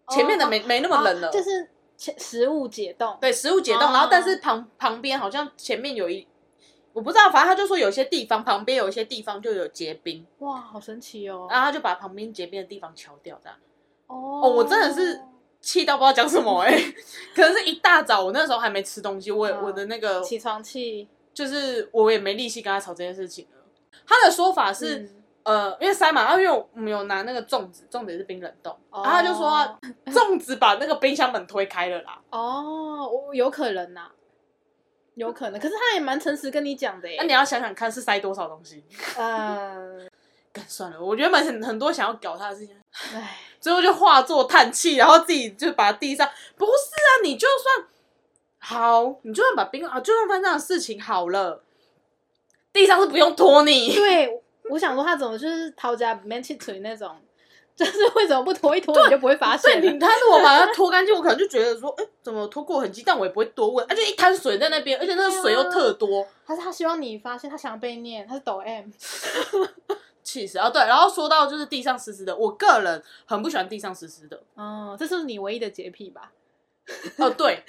[0.09, 3.17] 前面的没、没那么冷了，哦就是前食物解冻。
[3.19, 6.27] 对，食物解冻，哦然后但是旁旁边好像前面有一，
[6.95, 11.45] 我不知道，反正他就说有些地方旁边有一些地方就有结冰，哇，好神奇哦！
[11.49, 13.57] 然后他就把旁边结冰的地方敲掉，这样
[14.07, 15.21] 哦哦我真的是
[15.59, 16.71] 气到不知道讲什么哎、
[17.35, 23.61] 可能是一大早我那时候还没吃东西，我、嗯我的那个起床气就是我也没力气跟他吵这件事情了。
[24.07, 24.99] 他的说法是。
[24.99, 25.09] 嗯
[25.45, 29.77] 呃，因为塞满，然后因为我们有拿那个粽子，粽子也是冰冷冻，哦然后他就说
[30.11, 32.19] 粽子把那个冰箱门推开了啦。
[32.31, 34.09] 哦，我有可能呐、
[35.15, 37.15] 有可能，可是他也蛮诚实跟你讲的耶。
[37.17, 38.83] 那你要想想看是塞多少东西。
[39.17, 40.09] 嗯，
[40.53, 42.77] 干算了，我原本很很多想要搞他的事情，
[43.13, 47.87] 唉，最后就化作叹气，然后自己就把地上不是啊，你就算
[48.59, 51.63] 好，你就算把冰啊，就算发生这样的事情好了，
[52.73, 57.15] 地上是不用拖你，对，我想说他怎么就是掏家里面去捶那种，
[57.75, 59.99] 就是为什么不拖一拖你就不会发现了？
[59.99, 68.85] 他如果把它拖干净，我可能就觉得说，哎、怎么拖过痕迹，但我也不会多问，而、啊、就一滩水在那边，而且那个水又特多，还是他希望你发现，他想被念，他是抖 M。
[70.23, 70.67] 气死啊！
[70.71, 76.31] 对，然后说到就是地上湿湿的，我个人很不喜欢地上湿湿的，哦，这是你唯一的洁癖吧？
[77.17, 77.63] 哦，对，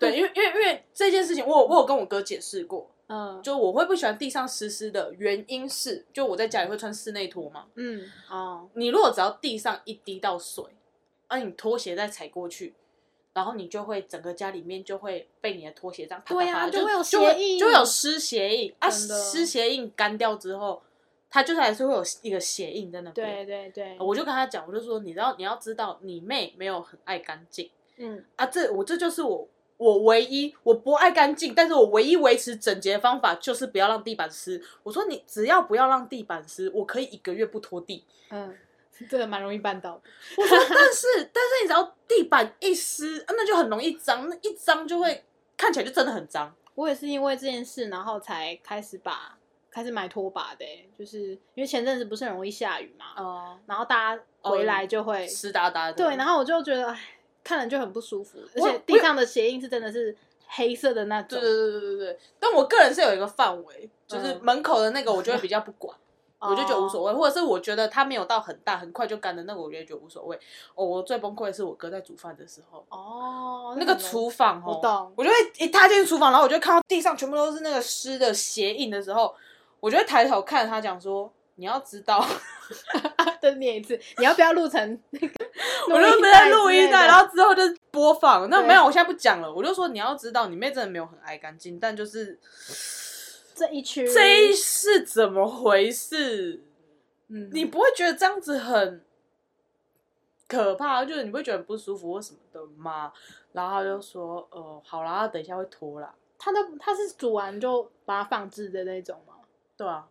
[0.00, 7.66] 对，因为因为因为这件事情，我有我有跟我哥解释过，嗯，就我会不喜欢地上湿湿的原因是，就我在家里会穿室内拖嘛。
[7.74, 10.64] 嗯哦，你如果只要地上一滴到水，
[11.26, 12.74] 啊，你拖鞋再踩过去，
[13.32, 20.82] 然后你就会整个家里面就会被你的拖鞋这样啪啪对啊啪的就会有就鞋印就会有湿鞋印啊，湿鞋印干掉之后，
[21.30, 23.46] 它就是还是会有一个鞋印在那边。
[23.46, 27.70] 对对对，我就跟他讲，我就说，你知道你要知道，你妹没有很爱干净。
[27.96, 34.62] 嗯啊，这我这就是我我唯一我不爱干净，但是我唯一维持整洁的方法就是不要让地板湿。
[34.82, 38.04] 我说你只要不要让地板湿，我可以一个月不拖地。
[38.30, 38.54] 嗯，
[39.08, 40.02] 这个蛮容易办到的。
[40.36, 45.24] 我说但是但是你只要地板一湿，啊那就很容易脏，那一脏就会
[45.56, 46.54] 看起来就真的很脏。
[46.74, 49.38] 我也是因为这件事，然后才开始把
[49.70, 55.92] 开始买拖把的欸，就是因为前阵子不是很容易下雨嘛，哦、然后大家回来就会、湿哒哒的。
[55.92, 57.17] 对，然后我就觉得哎，
[57.48, 60.14] 看了就很不舒服，而且地上的鞋印是真的是
[60.48, 61.40] 黑色的那种。
[61.40, 62.18] 对对对对对对。
[62.38, 65.96] 但我个人是有一个范围，就是嗯门口的那个，我就会比较不管。
[66.40, 67.12] 我就觉得无所谓。
[67.12, 70.38] 谓，或者是我觉得它没有到很大很快就干的那个，我也觉得无所谓。
[70.74, 79.34] 哦，我最崩溃的是我哥在煮饭的时候，哦，那个厨房哦，我就会一踏进厨房，然后我就看到地上全部都是那个湿的鞋印的时候，
[79.80, 82.24] 我就会抬头看着他讲说：“你要知道，
[83.42, 85.37] 再念一次，你要不要录成那个？
[85.94, 88.48] 我就没在录音，带，然后之后就播放。
[88.50, 92.38] 那没有，我现在不讲了，我就说你要知道，你妹真的没有很爱干净，但就是
[93.54, 96.62] 这一区这一是怎么回事？
[97.28, 99.02] 嗯，你不会觉得这样子很
[100.46, 103.12] 可怕，就是你不会觉得很不舒服或什么的吗？
[103.52, 106.14] 然后他就说：“呃，好啦，等一下会脱啦。
[106.38, 109.34] 他都他是煮完就把它放置的那种吗？”
[109.76, 110.06] 对啊，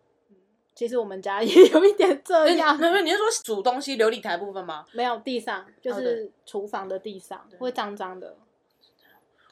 [0.77, 4.85] 其实我们家也有一点这那样，那你是说煮东西琉璃台部分吗？
[4.93, 8.37] 没有地上，就哦是厨房的地上对会脏脏的。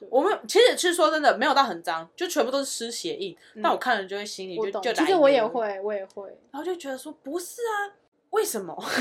[0.08, 3.36] 我们其实其实说真的，没有到很脏，就全部都是湿血印。
[3.54, 7.90] 嗯但我看了就会心里，就就其实我也会，我也会，然后就觉得说不是啊，
[8.30, 8.72] 为什么？
[8.78, 8.92] 不是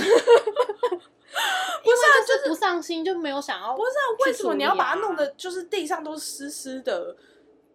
[2.01, 5.27] 啊，就是不上心，就没有想要，不是啊，为什么你要把它弄的？
[5.27, 7.15] 得就是地上都是湿湿的？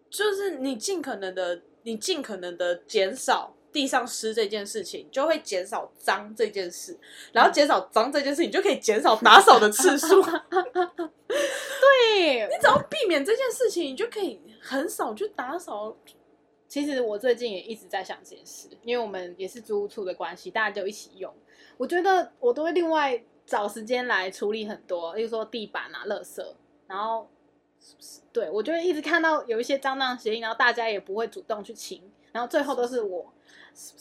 [0.09, 6.97] 就是你尽可能的，你尽可能的减少地上湿这件事情，就会减少脏这件事，
[7.31, 10.21] 然后减少脏这件事情，你就可以减少打扫的次数。
[11.27, 15.95] 对，你只要避免这件事情，你就可以很少去打扫。
[16.67, 21.33] 其实我最近也一直在想这件事，因为我们也是租屋处的关系，大家就一起用。
[21.77, 26.41] 我觉得我都会另外找时间来处理很多，例如说地板啊、垃圾，
[26.87, 27.29] 然后
[28.31, 33.33] 对我就会一直看到有一些脏脏鞋印，然后大家也不会主动去清，然后最后都是我，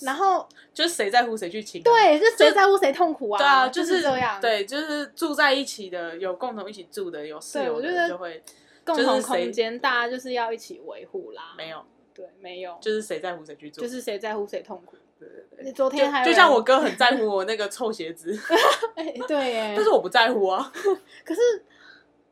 [0.02, 1.84] 然后就是谁在乎谁去请、啊。
[1.84, 3.38] 对，是谁在乎谁痛苦啊？
[3.38, 8.42] 对啊，就是这样。，对，就是住在一起的，有共同一起住的，有室友的就会
[8.84, 11.54] 共同空间大家就是要一起维护啦。
[11.56, 13.82] 没有，对，没有，就是谁在乎谁去做。
[13.82, 14.96] 就是谁在乎谁痛苦。
[15.18, 15.64] 对对对。
[15.64, 18.36] 你昨天还就就像我哥很在乎 我那个臭鞋子，
[18.96, 20.72] 哎，对耶，但是我不在乎啊。
[21.24, 21.40] 可是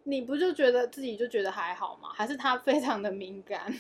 [0.05, 2.09] 你不就觉得自己就觉得还好吗？
[2.15, 3.73] 还是他非常的敏感？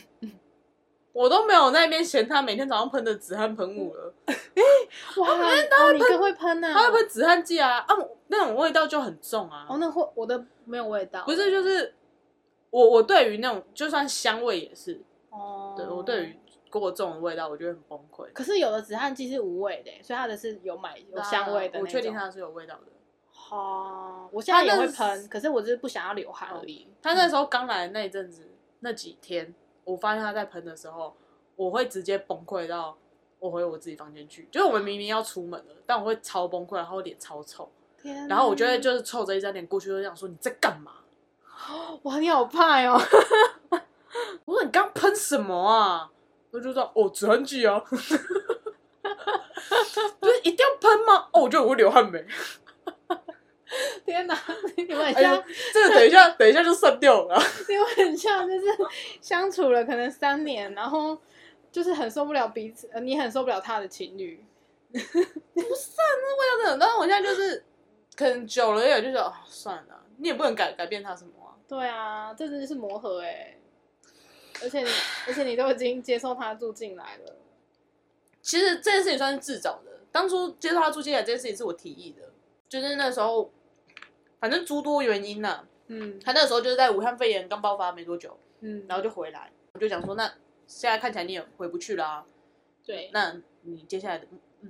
[1.13, 4.15] 我都没有在那边嫌他每天早上喷的止汗喷雾了，
[5.17, 6.75] 哇，哦你更会喷呢、啊？
[6.75, 7.97] 他会喷止汗剂啊，啊，
[8.29, 9.67] 那种味道就很重啊。
[9.69, 11.95] 哦，那会我的没有味道，不是，就是
[12.71, 16.39] 我我对于那种就算香味也是，哦，对我对于
[16.71, 18.31] 过重的味道，我觉得很崩溃。
[18.33, 21.81] 可是有的止汗剂是无味的，所以它的是有买有香味的。
[21.81, 22.83] 我确定它是有味道的。
[23.51, 26.87] 哦，我现在也会喷，可是我只是不想要流汗而已。
[27.01, 28.47] 他那时候刚来的那一阵子，
[28.81, 29.55] 那几天，
[29.93, 31.17] 我发现他在喷的时候，
[31.57, 32.97] 我会直接崩溃到
[33.39, 34.47] 我回我自己房间去。
[34.51, 37.71] 就是我们明明要出门了，但我会超崩溃，然后脸超臭，
[38.03, 40.93] 天，然后我就会就是臭着一张脸过去，就想说你在干嘛？
[42.03, 43.01] 哇，你好怕哦！
[44.45, 46.11] 我说你刚喷什么啊？
[46.51, 48.19] 我就说哦，止汗剂啊， 不是
[50.45, 51.29] 一定要喷吗？
[51.33, 52.25] 哦，我觉得我会流汗没。
[54.05, 54.39] 天哪，
[54.77, 57.43] 你们很哎像呦，这个等一下，等一下就散掉了啊。
[57.69, 58.67] 你们很像，就是
[59.21, 61.19] 相处了可能三年，然后
[61.71, 64.43] 就是很受不了彼此，呃，你很受不了他的情侣。
[64.91, 65.13] 不算，
[65.55, 67.63] 那味道真的，但是我现在就是
[68.17, 71.53] 可能久了也就觉得哦，算了，你也不能改改变他什么啊。
[71.69, 73.59] 对啊，这真的是磨合哎，
[74.63, 74.89] 而且你
[75.27, 77.37] 而且你都已经接受他住进来了。
[78.41, 82.23] 其实这件事情算是自找的，当初接受他住进来这件事情是我提议的，
[82.67, 83.51] 就是那时候
[84.41, 86.19] 反正诸多原因呢、嗯。
[86.21, 90.27] 他那时候就是在武汉肺炎刚爆发没多久，嗯，然后就回来，我就讲说，那
[90.67, 92.25] 现在看起来你也回不去啦、
[92.85, 94.27] 对，那你接下来的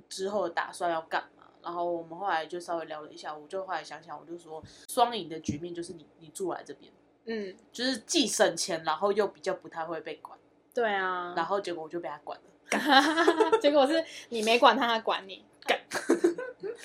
[0.07, 1.43] 之后的打算要干嘛？
[1.61, 6.91] 然后我们后来就稍微聊了一下，我就后来想想，我就说双赢的局面就是你你住来这边，
[7.25, 10.37] 嗯，就是既省钱，然后又比较不太会被管，
[10.73, 12.45] 对啊，然后结果我就被他管了。
[13.59, 15.79] 结果是你没管他，他管你，干，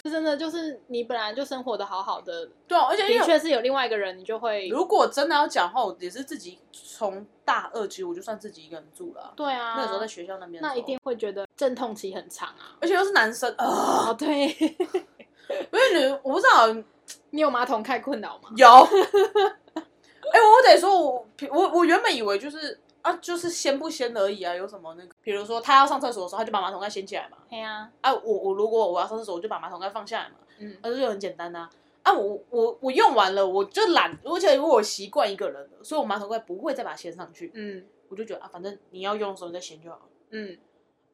[0.03, 12.77] 真的就是你本来就生活的好好的，对啊，而且的确是有另外一个人，你就会，如果真的要讲话，我也是自己从大二其实我就算自己一个人住了啊、对啊，那个时候在学校那边那一定会觉得阵痛期很长啊。
[12.81, 16.67] 而且又是男生啊，哦，对，因为女我不知道
[17.31, 18.51] 你有马桶开困扰吗？
[18.57, 18.69] 有，
[20.33, 31.69] 哎、我得说我我我原本以为就是啊，就是掀不掀而已啊，有什么那个，比如说他要上厕所的时候，他就把马桶盖掀起来嘛，对呀，啊，我我如果我要上厕所，我就把马桶盖放下来嘛，嗯那就很简单呐、
[32.03, 32.13] 啊。
[32.13, 40.03] 我我我用完了，我就懒，而且因为我习惯一个人了，所以我马桶盖不会再把它掀上去，嗯我就觉得啊，反正你要用的时候你再掀就好了。
[40.31, 40.57] 嗯，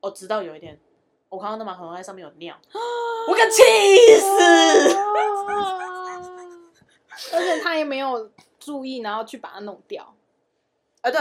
[0.00, 0.78] 哦，直到有一天，
[1.28, 2.56] 我看到那马桶盖上面有尿，
[3.28, 3.62] 我敢气
[4.18, 4.96] 死！
[4.96, 5.78] 哦
[7.34, 10.14] 而且他也没有注意，然后去把它弄掉。
[11.02, 11.20] 啊，对，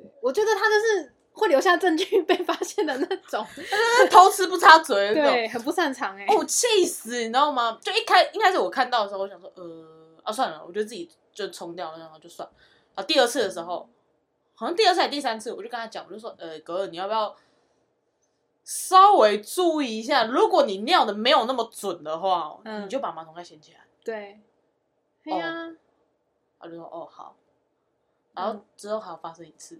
[0.00, 3.46] 对，我觉得他就是会留下证据 被发现的那种，
[4.10, 5.32] 偷吃不插嘴的那种。
[5.32, 7.78] 对，很不擅长哎、哦，我气死，你知道吗？
[7.80, 12.54] 就一开一开始我看到的时候，我想说，呃，啊算了，我就自己就冲掉了，然后就算了。
[12.94, 13.88] 啊，第二次的时候，
[14.54, 17.34] 好像第二次还是第三次，我就跟他讲，我就说，呃，格尔，你要不要
[18.64, 20.24] 稍微注意一下？
[20.24, 23.78] 如果你尿的没有那么准的话，嗯你就把马桶盖掀起来。
[24.04, 24.40] 对，
[25.22, 25.70] 对呀、
[26.58, 27.36] 他就说，哦，好。
[28.34, 29.78] 然后嗯之后还有发生一次，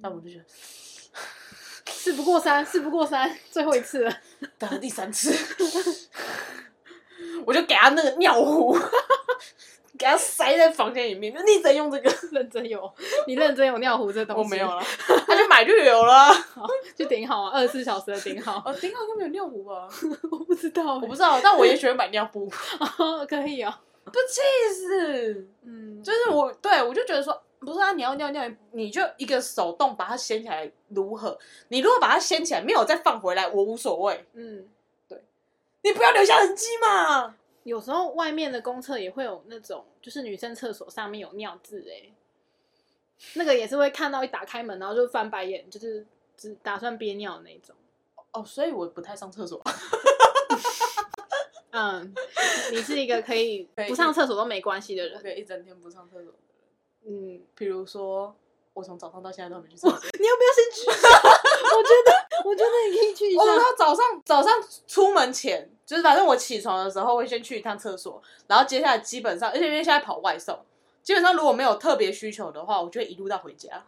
[0.00, 0.44] 那我就觉得
[1.92, 4.12] 事不过三，事不过三，最后一次了。
[4.58, 5.32] 到了第三次，
[7.44, 8.76] 我就给他那个尿壶，
[9.98, 12.12] 给他塞在房间里面，你只能用这个。
[12.32, 12.92] 认真有，
[13.26, 14.42] 你认真有尿壶这东西？
[14.42, 14.82] 我没有，了，
[15.26, 16.32] 他就买就有了。
[16.96, 18.62] 就顶好啊，二十四小时的顶好。
[18.64, 19.86] 哦，顶好应该没有尿壶吧？
[20.32, 22.50] 我不知道、欸，我不知道，但我也喜欢买尿布。
[22.98, 23.72] 哦，可以哦。
[24.04, 24.40] 不气
[24.74, 25.46] 死！
[25.62, 31.38] 嗯，就是我对我就觉得说，不是啊，你要尿尿，你就一个手动把它掀起来如何？
[31.68, 34.26] 你如果把它掀起来，没有再放回来，我无所谓。
[34.32, 34.68] 嗯，
[35.08, 35.22] 对
[35.82, 37.36] 你不要留下痕迹嘛。
[37.62, 42.12] 有时候外面的公厕也会有那种，就是女生厕所上面有尿渍哎、
[43.34, 46.04] 那个也是会看到一打开门，然后就翻白眼，就是
[46.36, 47.76] 只打算憋尿的那种。
[48.32, 49.62] 哦，所以我不太上厕所。
[51.70, 52.12] 嗯，
[52.72, 55.22] 你是一个可以 不上厕所都没关系的人。
[55.22, 56.32] 对，一整天不上厕所。
[57.06, 58.34] 嗯，比如说，
[58.74, 60.10] 我从早上到现在都没去上厕所。
[60.18, 60.86] 你要不要先去？
[61.76, 63.56] 我觉得，我觉得你可以去一我下。
[63.56, 64.52] 到早上早上
[64.86, 70.58] 出门前，就是反正我起床的时候会先去一趟厕所，然后接下来基本上，而且因为现在跑外送，
[71.02, 73.84] 基本上如果没有特别需求的话，我就会一路到回家，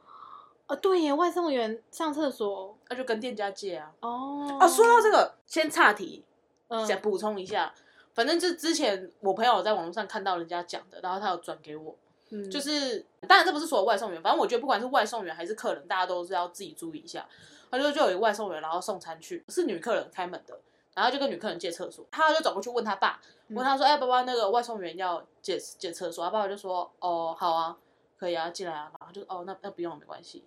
[0.66, 3.92] 哦，对耶，外送员上厕所那就跟店家借啊。
[4.00, 4.58] 哦。
[4.58, 6.24] 啊，说到这个，先岔题，
[6.68, 7.72] 嗯，想补充一下，
[8.14, 11.94] 反正就之前我朋友在网络上看到人家讲的，然后他有转给我，
[12.30, 17.26] 嗯就是当然这不是所有外送员，反正我觉得不管是外送员还是客人，大家都是要自己注意一下。
[17.70, 20.56] 他就就有一个外送员，然后送餐去，是女客人开门的，
[20.94, 27.76] 然后就跟女客人借厕所，他就走过去问他爸，嗯问他说：“哎、爸爸，那个外送员要借借厕所。”他爸爸就说：“哦，好啊，
[28.16, 30.44] 可以啊，进来啊。”然后就哦，那那不用，没关系。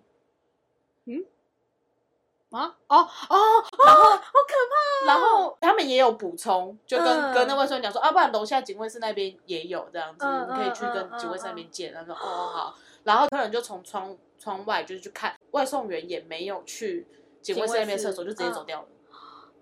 [1.04, 1.22] 嗯，
[2.50, 3.36] 啊，哦哦，
[3.84, 11.90] 然后好可怕、然后他们也有补充，就跟、嗯跟那外送员讲说，啊，不然楼下警卫室那边也有这样子，嗯你可以去跟警卫室那嗯边借。
[11.90, 17.06] 他说哦好，然后客人就从窗窗外就是去看，外送员也没有去
[17.42, 18.88] 警卫室那边厕所，就直接走掉了。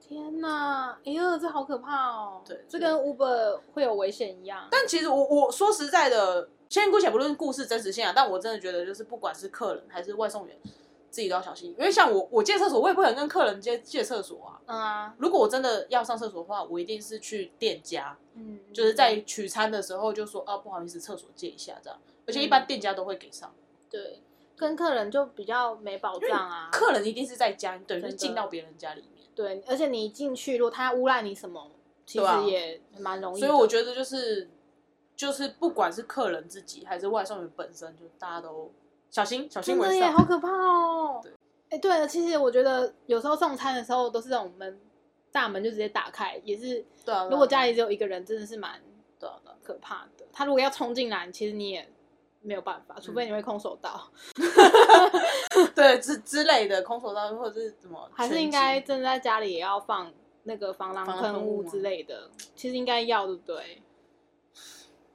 [0.01, 2.41] 天哪，哎呦，这好可怕哦！
[2.47, 4.69] 对这跟 Uber 会有危险一样。
[4.71, 10.57] 但其实我我说实在的，先姑且不论故事真实性啊，但我真的觉得就是不管是客人还是外送员，
[11.17, 14.61] 自己都要小心，因为像我我借厕所，我也不可能跟客人借借厕所啊。
[14.67, 21.99] 嗯啊，如果我真的要上厕所的话，我一定是去店家，嗯，就是在取餐的时候就说啊，不好意思，厕所借一下这样。
[22.27, 23.51] 而且一般店家都会给上，
[23.89, 24.21] 对，
[24.59, 26.69] 跟客人就比较没保障啊。
[26.71, 29.27] 客人一定是在家，等于是进到别人家里面。
[29.35, 31.71] 对，而且你一进去，如果他诬赖你什么，
[32.05, 33.47] 其实也蛮容易的。
[33.47, 34.51] 所以我觉得就是
[35.17, 38.71] 就是不管是客人自己还是外送员本身，就大家都
[39.11, 40.05] 小心小心真的耶。
[40.11, 41.33] 好可怕哦 对。
[41.71, 44.81] 哎，对了，其实我觉得有时候送餐的时候都是这种门
[45.33, 48.81] 大门就直接打开，也是对啊，如果家里只有一个人，真的是蛮
[49.19, 50.25] 对啊对啊可怕的。
[50.33, 51.89] 他如果要冲进来，其实你也
[52.43, 54.09] 没有办法，除非你会空手道，
[55.75, 60.13] 对之之类的空手道或者是怎么，还是应该真的在家里也要放
[60.45, 62.31] 那个防狼防狼喷雾雾吗之类的。
[62.55, 63.83] 其实应该要，对不对？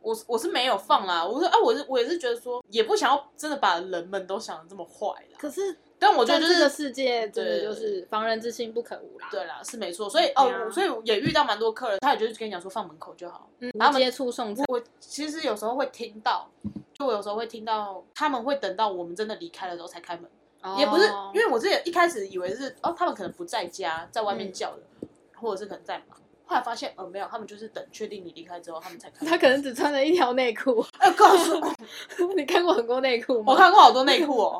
[0.01, 5.37] 我是我是没有放啦，我说啊，我是我也是觉得说，也不想要真的把人们都想的这么坏啦。
[5.37, 9.27] 可是但我觉得就是这个世界，真的就是防人之心不可无啦。
[9.29, 10.09] 对啦，是没错。
[10.09, 13.47] 所以哦，所以也遇到蛮多客人，他也就是跟你讲说放门口就好。
[13.59, 16.49] 嗯，然后接触送餐，我其实有时候会听到，
[16.93, 26.17] 就我有时候会听到他们会等到我们真的离开了之后才开门，也不是哦因为我之前一开始以为是哦，他们可能不在家，在外面嗯叫的，或者是可能在忙。
[26.51, 29.25] 后来发现，呃，没有，他们就是等确定你离开之后，他们才开。
[29.25, 30.85] 他可能只穿了一条内裤。
[30.99, 31.73] 哎，告诉我，
[32.35, 33.53] 你看过很多内裤吗？
[33.53, 34.59] 我看过好多内裤哦。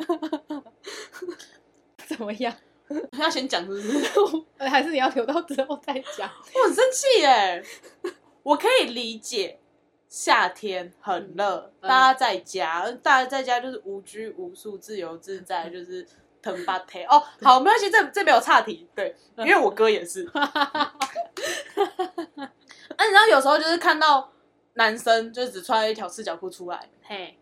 [2.08, 2.54] 怎么样？
[3.20, 4.08] 要先讲是不是？
[4.58, 6.32] 呃还是你要留到之后再讲？
[6.56, 7.62] 我很生气耶！
[8.42, 9.60] 我可以理解
[10.08, 16.08] 夏天很热，嗯大家在家，大家在家就是无拘无束、自由自在，就是
[16.42, 17.22] 腾巴贴哦。
[17.42, 18.88] 好，没关系，这这没有岔题。
[18.96, 20.30] 对， 因为我哥也是。
[20.34, 20.94] 啊，
[22.38, 24.32] 你知道有时候就是看到
[24.74, 27.38] 男生就是只穿了一条赤脚裤出来，嘿，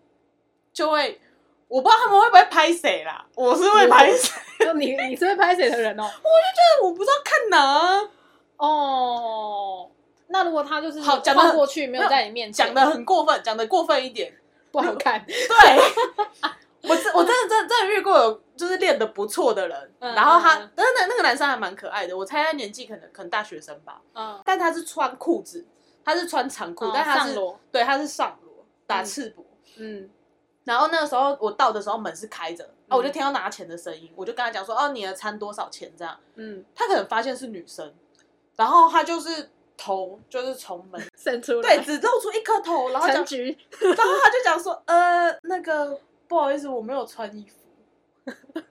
[0.73, 1.19] 就会
[1.67, 6.03] 我不知道他们会不会拍谁啦，我是会拍谁，就 你你是会拍谁的人哦？
[6.03, 8.09] 我就觉得我不知道看哪啊。
[8.57, 9.89] 哦，
[10.27, 14.33] 那如果他就是好讲得晃过去，没有在你面前，讲的很过分，讲的过分一点。
[14.71, 15.25] 不好看。
[15.25, 15.35] 对，
[16.83, 25.65] 我真我真的真的真的遇过有就是练的不错的人，嗯然后他嗯嗯，但是那那个男生还蛮可爱的，我猜他年纪可能可能大学生吧，嗯，但他是穿裤子，
[26.05, 27.35] 他是穿长裤，哦但他是
[27.71, 29.05] 对他是上裸打嗯。
[29.05, 29.43] 赤膊，
[29.77, 30.09] 嗯，
[30.63, 33.11] 然后那个时候我到的时候门是开着，啊，我就嗯。
[33.11, 37.93] 听到拿钱的声音，我就跟他讲说，哦，你的餐多少钱这样，嗯，他可能发现是女生，
[38.55, 43.23] 然后他就是头就是从门伸出来，对只露出一颗头，然后讲然后
[44.23, 45.97] 他就讲说，呃，那个
[46.29, 47.55] 不好意思，我没有穿衣服。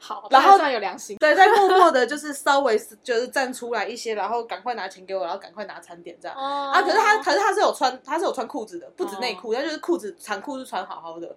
[0.00, 1.16] 好，然后他还算有良心。
[1.18, 6.36] 对，在默默的，就是稍微就是站出来一些，然后赶快拿钱给我，然后赶快拿餐点这样。
[6.36, 11.36] 哦啊，可是他，可是他是有穿，他是有穿裤子的，不止内裤，他就是裤子长裤是穿好好的，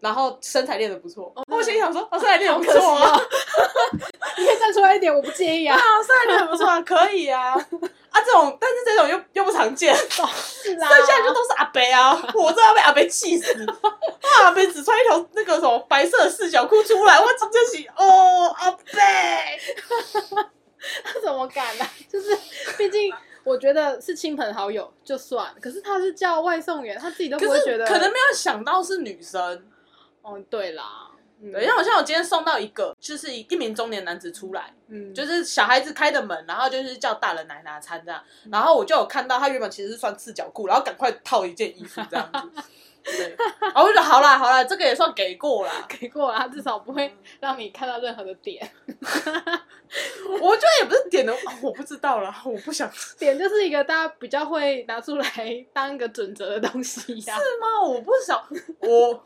[0.00, 1.32] 然后身材练的不错。
[1.50, 3.22] 我心里想说，哦，身材练的不错啊，哦
[4.38, 5.74] 你可以站出来一点，我不介意啊。
[5.78, 7.52] 啊，身材练的不错啊，可以啊。
[8.10, 13.54] 啊，这种，但是这种又又不常见，剩是啦，下就都是阿北啊，我真的要被阿北气死。
[14.22, 18.96] 那阿北只穿一条那个什么白色的四角裤出来，我真的是哦，阿北。
[21.04, 22.34] 他怎么敢呢、就是，
[22.78, 23.12] 毕竟
[23.44, 27.84] 我觉得是亲朋好友就算了，可是他是叫外送员，他自己都不会觉得。
[27.84, 29.66] 可能没有想到是女生。
[30.26, 31.08] 哦，对啦，
[31.40, 42.62] 嗯对，像我像我今天送到一个，就是一一名中年男子出来，嗯，就是小孩子开的门，然后就是叫大人来拿餐这样，然后我就有看到他原本其实是穿赤脚裤，然后赶快套一件衣服这样子。
[43.06, 45.72] 对，然后我就觉得好啦好啦，这个也算给过啦。
[45.88, 48.68] 给过了，他至少不会让你看到任何的点。
[50.40, 57.80] 我觉得也不是点的，我不知道啦，我不想是点就是一个大家比较会拿出来当一个准则的东西呀、吗？
[57.86, 58.44] 我不想，
[58.80, 59.24] 我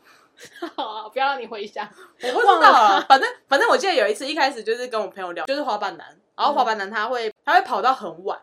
[0.75, 1.87] 好啊，不要让你回想。
[2.23, 8.39] 我不知道啊， 反正反正我记得有一次一开始就是跟我朋友聊，就是滑板男，然后滑板男他会他会跑到很晚，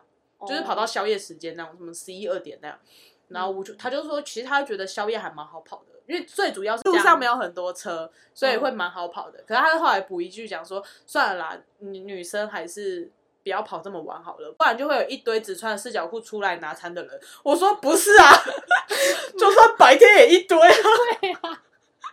[0.47, 2.79] 就是跑到宵夜时间那种，什么十一二点那样。
[3.27, 9.39] 然后我就他就说，其实他觉得宵夜还蛮好跑的，因为最主要是路上没有很多车，所以会蛮好跑的。
[9.47, 13.11] 可是他后来补一句讲说，算了啦，女女生还是
[13.43, 17.21] 不要跑这么晚好了，不然就会有一堆只穿四角裤出来拿餐的人。
[17.43, 18.33] 我说不是啊，
[19.37, 20.75] 就算白天也一堆啊，
[21.21, 21.63] 对啊，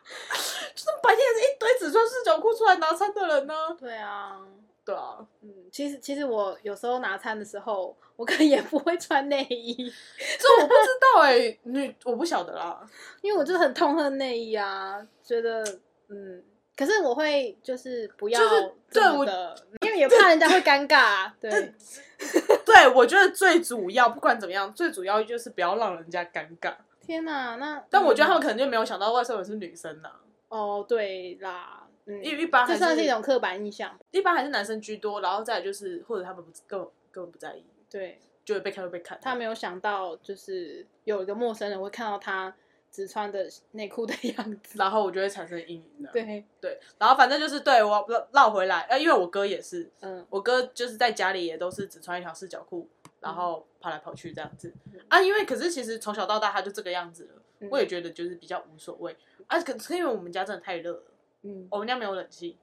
[0.74, 4.38] 就是白天也是一堆只穿四角裤出来拿餐的人呢、对啊，
[4.84, 9.74] 对啊，嗯，其实其实我有时候拿餐的时候，我可能也不会穿内衣，
[10.38, 12.80] 这我不知道哎、你我不晓得啦。
[13.20, 15.64] 因为我就是很痛恨内衣啊，觉得
[16.08, 16.42] 嗯，
[16.76, 20.96] 可是我会就是不要就是这对的，因为也怕人家会尴尬、
[21.26, 21.50] 啊，对，
[22.64, 26.74] 对，我觉得最主要不管怎么样，最主要就是不要让人家尴尬。
[27.06, 30.10] 天哪，那但我觉得他嗯们可能就没有想到外送员是女生呐、
[30.48, 38.20] 哦，对啦，嗯，因为一般还这算是一种刻板印象，一般还是男生居多，然后再就是或者他们不根本根本不在意，对。
[38.46, 39.18] 就会被看就被看。
[39.20, 42.54] 他没有想到，就是有一个陌生人会看到他
[42.92, 46.08] 只穿的内裤的样子，然后我就会产生阴影的。
[46.12, 50.24] 对，对，然后反正就是对我绕绕回来，呃，因为我哥也是，嗯。
[50.30, 52.88] 我哥就是在家里也都是只穿一条四角裤，
[53.26, 55.20] 然后跑来跑去这样子、嗯啊。
[55.20, 59.16] 因为可是其实从小到大他就这个样子了，嗯我也觉得就是比较无所谓
[59.48, 59.60] 啊。
[59.60, 61.02] 可是因为我们家真的太热了，
[61.42, 62.56] 嗯，我们家没有冷气，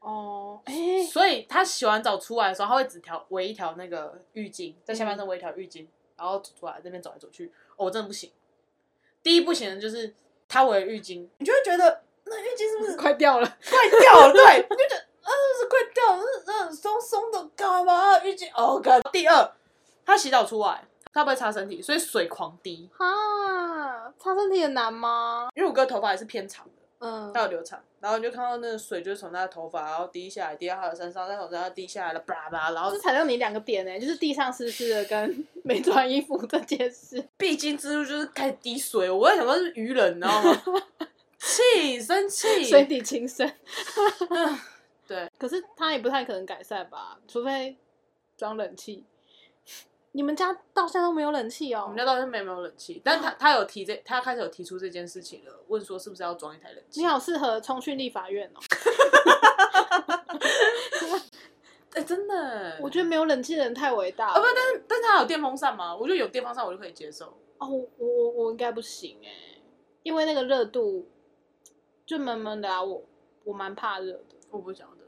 [0.00, 5.86] 哦，哎、所以他洗完澡出来的时候，他会只条围一条那个浴巾，在下半身围一条浴巾，
[6.18, 7.50] 然后走出来这边走来走去。
[7.76, 8.30] 哦，我真的不行。
[9.22, 10.14] 第一不行的就是
[10.46, 14.32] 他围浴巾，你就会觉得那浴巾是不是 快掉了， 快掉了？
[14.34, 18.22] 对，你就觉得啊，是快掉了，是嗯松松的，干嘛？
[18.24, 19.00] 浴巾哦，干。
[19.12, 19.52] 第二，
[20.10, 20.82] 他洗澡出来，
[21.12, 22.88] 他不会擦身体，所以水狂滴。
[22.96, 25.48] 哈，擦身体也难吗？
[25.54, 37.26] 因为我哥头发也是偏长的，嗯他有留长，然后你就看到那个水就是从他的头发，然后滴下来，滴到他的身上，再从他滴下来了，叭叭，然后这踩到你两个点呢、就是地上湿湿的跟 没穿衣服这件事。
[37.36, 40.62] 必经之路就是开始滴水，我在想到是愚人，你知道吗？
[41.38, 43.50] 气，生气， 水底情深。
[45.06, 47.76] 对，可是他也不太可能改善吧，除非
[48.36, 49.04] 装冷气。
[50.12, 51.82] 你们家到现在都没有冷气哦？
[51.84, 57.06] 我们家到现在没有冷气，但他他有提这，他开始有提出这件事情了，问说是不是要装一台冷气你？
[57.06, 58.60] 好适合冲去立法院哦。
[61.92, 64.34] 哎、真的，我觉得没有冷气的人太伟大了。
[64.34, 65.96] 啊不，但是但是他有电风扇吗？
[65.96, 67.26] 我觉得有电风扇我就可以接受。
[67.58, 69.28] 哦，我我我我应该不行哎，
[70.02, 71.06] 因为那个热度
[72.06, 73.02] 就闷闷的啊，我
[73.44, 74.24] 我蛮怕热的。
[74.50, 74.99] 我不晓得。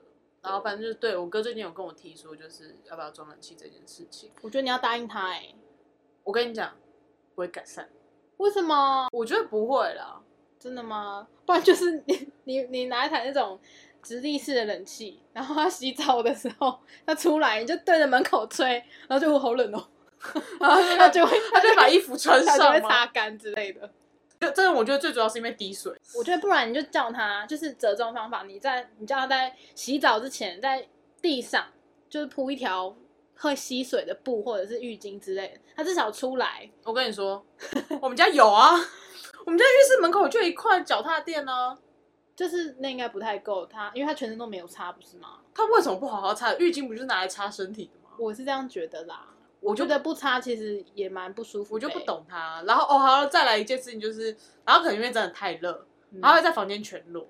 [0.43, 4.31] 然后反正就是对我哥最近有跟我提说，就是要不要装冷气这件事情。
[4.43, 5.55] 我觉得你要答应他哎，
[6.25, 6.77] 我跟你讲，
[7.35, 7.89] 不会改善。
[8.39, 9.09] 为什么？
[9.13, 10.21] 我觉得不会啦。
[10.59, 11.27] 真的吗？
[11.47, 13.59] 不然就是你你你拿一台那种
[14.03, 18.67] 直立式的冷气，然后他洗澡的时候他出来，你就对着门口吹，
[19.09, 19.89] 然后就会好冷哦，
[20.61, 22.81] 然后 他就会他就会把衣服穿他就会？
[22.81, 23.91] 擦干之类的。
[24.43, 25.93] 就真的，我觉得最主要是因为滴水。
[26.17, 30.89] 我觉得不然你就叫他，就是折中方法，你在你叫他在洗澡之前在
[31.21, 31.65] 地上
[32.11, 32.95] 就是铺一条
[33.37, 36.69] 会吸水的布或者是浴巾之类的，他至少出来。
[36.83, 37.45] 我跟你说，
[38.01, 38.73] 我们家有啊，
[39.47, 41.79] 我们家浴室门口就一块脚踏垫呢、
[42.35, 45.39] 就是那应该不太够他，因为他全身都没有擦，不是吗？
[45.55, 46.53] 他为什么不好好擦？
[46.55, 48.17] 浴巾不就是拿来擦身体的吗？
[48.19, 49.29] 我是这样觉得啦。
[49.63, 52.01] 我觉得不擦其实也蛮不舒服、我就不。
[52.01, 52.63] 懂他。
[52.67, 57.27] 然后哦，好，再来一件事情就是，然后可能因为真的太热，嗯然后会在房间全裸。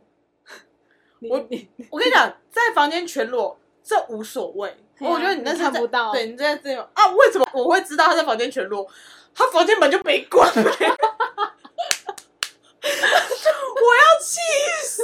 [1.31, 7.07] 我你我跟你讲，在房间全裸这无所谓，我觉得你那看不到对你在这样啊？
[7.13, 8.89] 为什么我会知道他在房间全裸？
[9.35, 10.67] 他房间门就没关、欸， 我
[13.97, 14.41] 要气
[14.85, 15.03] 死！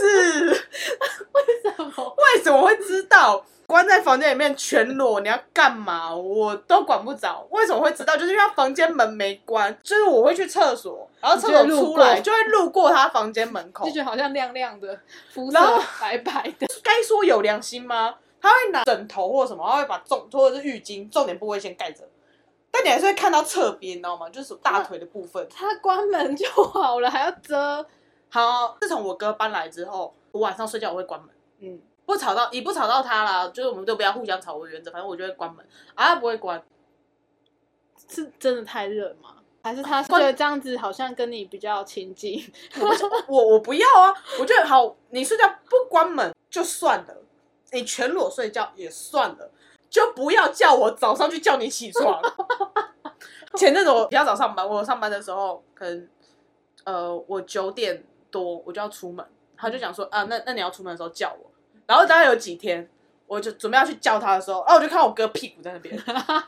[0.51, 2.17] 为什么？
[2.19, 3.45] 为什么会知道？
[3.69, 6.13] 关在房间里面全裸，你要干嘛？
[6.17, 7.47] 我都管不着。
[7.51, 8.17] 为什么会知道？
[8.17, 13.91] 就是因为他房间门没关，就是我会去厕所，然后厕所出来就会路过他房间门口就。
[13.93, 14.99] 觉得好像亮亮的，
[15.31, 15.59] 肤色
[16.01, 16.67] 白白的。
[16.83, 18.15] 该说有良心吗？
[18.41, 22.03] 他会拿枕头或什么，他会把重或者是浴巾重点部位先盖着，
[22.71, 24.31] 但你还是会看到侧边，你知道吗？
[24.31, 25.47] 就是大腿的部分。
[25.55, 27.85] 他关门就好了，还要遮。
[28.31, 31.29] 好，自从我哥搬来之后，我晚上睡觉我会关门。
[31.61, 31.79] 嗯，
[32.09, 35.63] 不吵到，也不吵到他啦，就是我们都不要互相吵为原则，反正我就会关门，
[35.95, 36.65] 啊，他不会关，
[38.09, 39.35] 是真的太热吗？
[39.63, 42.51] 还是他是觉得这样子好像跟你比较亲近？
[42.81, 42.89] 我
[43.29, 47.15] 我我不要啊，我觉得好，你睡觉不关门就算了，
[47.73, 49.51] 你全裸睡觉也算了，
[49.91, 52.23] 就不要叫我早上去叫你起床。
[53.55, 56.09] 前阵子我比较早上班，我上班的时候可能
[56.85, 59.23] 呃我九点多我就要出门，
[59.59, 61.48] 他就讲说啊，那那你要出门的时候叫我，
[61.89, 62.89] 然后大概有几天
[63.27, 65.99] 我就准备要去叫他的时候，啊我就看到我哥屁股在那边，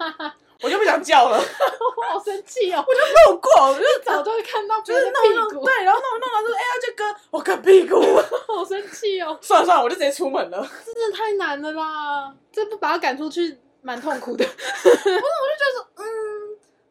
[0.62, 1.36] 我就不想叫了，
[1.96, 2.84] 我好生气哦！
[2.86, 8.00] 我就路过，我就早就会看到就别人的是屁股，对，然后弄一弄，然后说哎呀这哥我哥屁股。
[8.46, 9.38] 好生气哦！
[9.40, 10.68] 算了算了，我就直接出门了。
[10.84, 12.34] 这真的太难了啦！
[12.52, 14.44] 这不把他赶出去，蛮痛苦的。
[14.44, 16.04] 不是，我就觉得说嗯，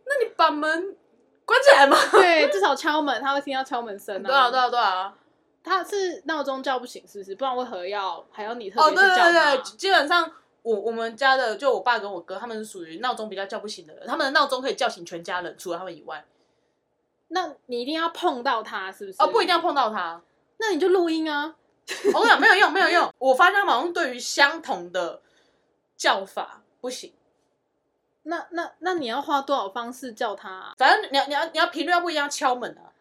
[0.06, 0.96] 那你把门
[1.46, 1.96] 关起来吗？
[2.12, 5.14] 对，至少敲门，他会听到敲门声对啊，对啊，对啊。
[5.64, 7.36] 他是闹钟叫不醒，是不是？
[7.36, 9.56] 不然为何要还要你特哦，别去叫对对对他？
[9.56, 10.32] 对，基本上
[10.62, 16.26] 我我们家的就我爸跟我哥，他们是属于闹钟比较叫不醒的人，他们的闹钟可以叫醒全家人，除了他们以外。
[17.30, 19.18] 那你一定要碰到他，是不是？
[19.20, 20.22] 哦，不一定要碰到他。
[20.58, 21.56] 那你就录音啊。
[22.14, 23.14] 我跟你讲，没有用，没有用。
[23.18, 25.22] 我发现他们好像对于相同的
[25.98, 27.14] 叫法不行。
[28.24, 30.74] 那那那你要花多少方式叫他、啊？
[30.78, 32.94] 反正你要你要你要频率要不一样，敲门啊，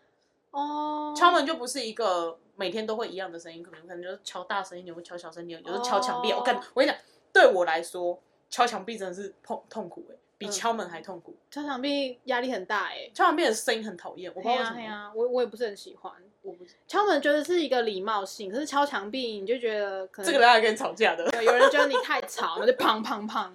[0.53, 6.33] 哦，敲门就不是一个每天都会一样的声音，可能可能就是敲大声一点，或敲小声一点，有时候敲墙壁。
[6.33, 7.01] 哦我跟我跟你讲，
[7.33, 11.37] 对我来说，敲墙壁真的是痛痛苦哎、比嗯敲门还痛苦。
[11.51, 15.13] 敲墙壁压力很大哎、敲墙壁的声音很讨厌，我不知嘿道为什么。
[15.15, 16.13] 我我也不是很喜欢。
[16.43, 23.51] 我不敲门觉得是一个礼貌性，可是敲墙壁你就觉得可能这个人还跟你吵架的，有有人觉得你太吵，那就砰砰砰。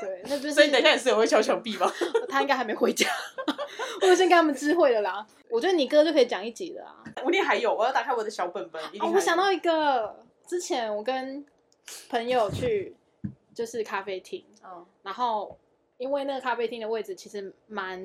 [0.00, 1.90] 对，那就是所以你等一下也是有会敲墙壁吗？
[2.28, 3.08] 他应该还没回家，
[4.02, 5.26] 我先跟他们知会了啦。
[5.48, 7.04] 我觉得你哥就可以讲一集了啊。
[7.24, 8.82] 我那还有，我要打开我的小本本。
[9.00, 11.44] 哦，我想到一个，之前我跟
[12.08, 12.96] 朋友去
[13.54, 15.56] 就是咖啡厅，嗯然后
[15.98, 18.00] 因为那个咖啡厅的位置其实蛮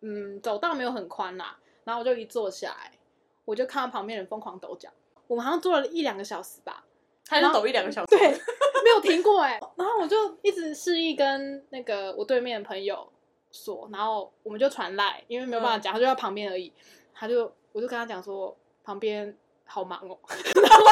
[0.00, 2.92] 嗯走道没有很宽啦，然后我就一坐下来，
[3.44, 4.90] 我就看到旁边人疯狂抖脚，
[5.28, 6.84] 我们好像坐了一两个小时吧，
[7.30, 8.16] 他就抖一两个小时。
[8.16, 13.10] 对，没有停过哎、 然后我就一直示意跟那个我对面的朋友
[13.52, 16.72] 说，然后我们就传来，因为没有办法讲，他就在旁边而已。
[17.14, 20.18] 他就我就跟他讲说，旁边好忙哦，
[20.60, 20.86] 然后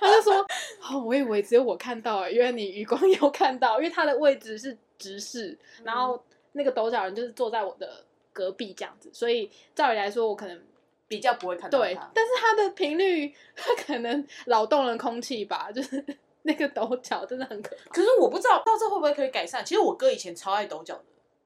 [0.00, 0.46] 他就说，
[0.90, 6.20] 哦，我以为只有我看到哎，原来你余光有看到，因为他的位置是直视，然后
[6.52, 8.02] 那个抖脚人就是坐在我的
[8.32, 10.60] 隔壁这样子，所以照理来说，我可能
[11.08, 12.08] 比较不会看到对他，。
[12.14, 16.04] 但是它的频率，它可能扰动了空气吧，就是
[16.42, 17.90] 那个抖脚真的很可怕。
[17.90, 19.64] 可是我不知道到这会不会可以改善。
[19.64, 21.04] 其实我哥以前超爱抖脚的，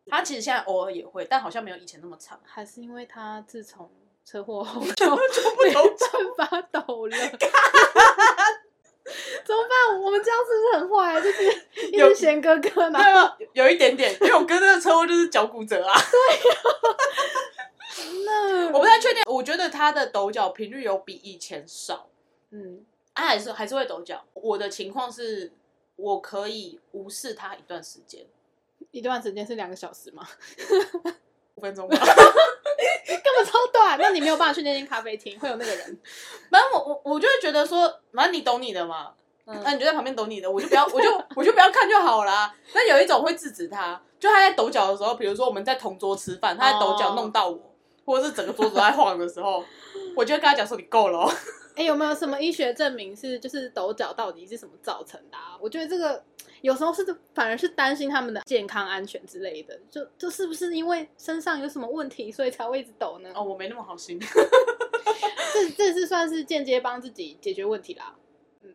[0.08, 2.38] 他其实现在偶尔也会，但好像没有以前那么长。
[2.44, 3.90] 还是因为他自从
[4.24, 5.16] 车祸后就 不
[5.64, 5.96] 没抖
[6.36, 7.16] 办 法抖了。
[9.44, 10.00] 怎么办？
[10.00, 11.20] 我们这样是不是很坏？
[11.20, 15.92] 就是一有直嫌哥哥，没然后有有一点点，因为我哥那个车祸就是脚骨折啊。
[15.94, 17.41] 那
[18.72, 22.08] 我不太确定，我觉得他的抖脚频率有比以前少，
[22.50, 22.84] 嗯，
[23.14, 24.24] 他还是还是会抖脚。
[24.34, 25.52] 我的情况是，
[25.96, 28.26] 我可以无视他一段时间，
[28.90, 30.26] 一段时间是两个小时吗？
[31.56, 31.96] 五分钟吧。
[33.06, 35.98] 根本超短，那你没有办法去那间咖啡厅，会有那个人。
[36.50, 39.12] 反正我我我就会觉得说，反正你懂你的嘛，
[39.46, 42.54] 嗯那你就在旁边抖你的，我就不要，我就 我就不要看就好啦。
[42.74, 47.71] 那有一种会制止他，就他在抖脚的时候，比如说我们在同桌吃饭，他在抖脚哦弄到我，
[48.04, 49.64] 或者是整个桌子都在晃的时候，
[50.16, 51.32] 我就会跟他讲说你够了、哦。
[51.74, 55.56] 哎、有没有什么医学证明是就是抖脚到底是什么造成的啊？
[55.58, 56.22] 我觉得这个
[56.60, 57.02] 有时候是
[57.34, 63.30] 反而是担心他们的健康安全之类的，就就是不是因为身上有什么问题，所以才会一直抖呢？
[63.34, 64.20] 哦，我没那么好心。
[64.20, 68.14] 这这是算是间接帮自己解决问题啦。
[68.62, 68.74] 嗯，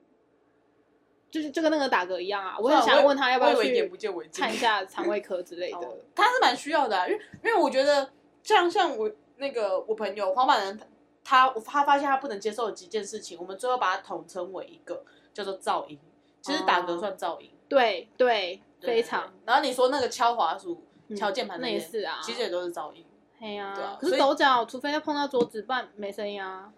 [1.30, 3.92] 就是就跟那个打嗝一样啊，我很想问他要不要去
[4.34, 5.78] 看一下肠胃科之类的。
[5.78, 8.10] 哦他是蛮需要的、啊，因为因为我觉得
[8.48, 10.80] 像像我那个我朋友黄板人，
[11.22, 16.00] 他他发现他不能接受的几件事情，我们最后把它统称为一个叫做噪音。
[16.42, 19.34] 其实打嗝哦算噪音，对对，对非常。。
[19.46, 23.06] 然后你说那个敲滑鼠、嗯敲键盘那些也是啊其实也都是噪音。
[23.38, 26.72] 嘿呀、可是所以抖脚，除非要碰到桌子，不然没声音啊。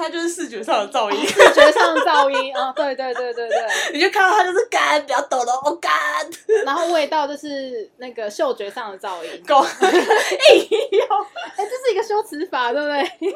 [0.00, 3.66] 它就是视觉上的噪音，视觉上的噪音啊、哦，对对对对对。
[3.92, 5.92] 你就看到它就是干，不要抖了，哦干，
[6.64, 9.42] 然后味道就是那个嗅觉上的噪音。
[9.46, 11.20] 狗 硬要
[11.56, 13.34] 哎、这是一个修辞法，对不对？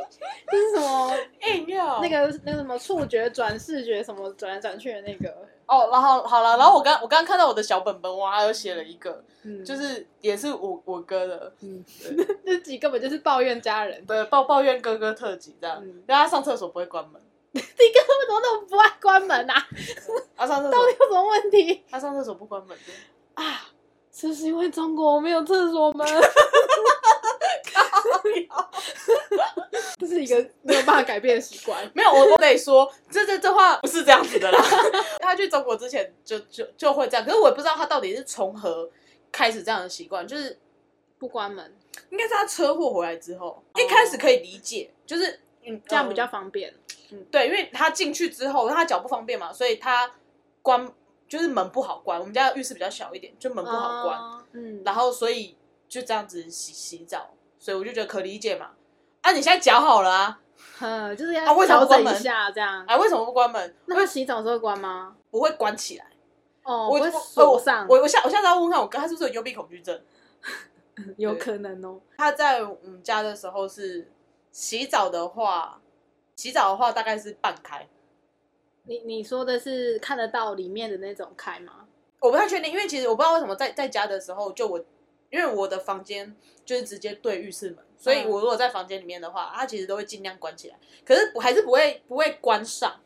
[0.50, 1.14] 这是什么？
[1.42, 5.32] 哎呦那个那个什么触觉转视觉什么转来转去的那个，
[5.66, 11.84] 哦，然后好了，然后我刚我刚刚看到我的小本本，我还有写了一个，嗯，就是也是我我哥的，嗯，
[12.44, 14.04] 这集根本就是抱怨家人。
[14.06, 17.20] 对抱抱怨哥哥特辑这样，嗯因为他上厕所不会关门，
[17.52, 19.66] 你哥为什么那么不爱关门啊？
[20.36, 23.68] 他上厕所到底有什么问题他上厕所不关门的，啊？
[24.12, 26.06] 是不是因为中国没有厕所门？
[29.98, 31.78] 这是一个没有办法改变的习惯。
[31.94, 34.58] 没有我我得说，这这这话不是这样子的啦。
[35.20, 38.90] 他去中国之前就就就会这样，可是我也不知道他到底是从何
[39.32, 40.58] 开始这样的习惯，就是
[41.18, 41.74] 不关门，
[42.10, 46.72] 应该是他车祸回来之后，一开始可以理解，就是嗯这样比较嗯方便。
[47.10, 50.10] 嗯对，因为他进去之后，他脚不方便嘛，所以他
[50.62, 50.90] 关
[51.28, 52.18] 就是门不好关。
[52.18, 55.56] 我们家的浴室比较小一点，就门不好关，哦嗯，然后所以
[55.88, 57.33] 就这样子洗洗澡，
[57.64, 58.72] 所以我就觉得可理解嘛。
[59.22, 60.40] 啊，你现在脚好了啊，
[60.80, 62.84] 嗯，就是要啊为什么调不关门整一下这样。
[62.86, 63.74] 啊，为什么不关门？
[63.86, 65.16] 那他洗澡的时候会关吗？
[65.30, 66.04] 不会关起来。
[66.62, 69.98] 哦，我不会我锁上，我我下我下次要问问看我哥，他是不是有幽闭恐惧症？
[71.16, 71.98] 有可能哦。
[72.18, 74.12] 他在我们家的时候是
[74.52, 75.80] 洗澡的话，
[76.36, 77.88] 洗澡的话大概是半开，
[78.82, 81.86] 你你说的是看得到里面的那种开吗？
[82.20, 84.84] 我不太确定，因为其实我不知道为什么在在家的时候，就我
[85.30, 93.00] 因为我的房间就是直接对浴室门，所以嗯我如果在房间里面的话，它其实都会尽量关起来，可是我还是不会不会关上，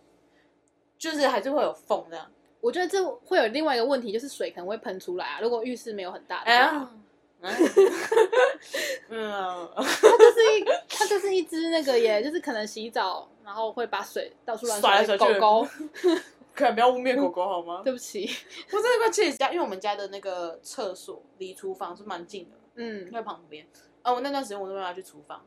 [0.99, 2.31] 就是还是会有缝这样。
[2.61, 5.41] 我觉得这会有另外一个问题，就是水可能会喷出来啊。
[5.41, 6.91] 如果浴室没有很大的哎话，呀
[9.09, 9.83] 嗯，它
[10.19, 15.69] 就是一它就是一只那个耶，就是可能洗澡然后会把水到处乱甩来甩去狗狗。
[16.59, 17.82] 可能不要污蔑狗狗好吗？
[17.86, 18.28] 对不起，
[18.72, 23.64] 我真的快气死家，因为我们家的那个厕所离厨房是蛮近的，嗯，在旁边。
[24.02, 25.40] 啊，我那段时间我都没有要去厨房，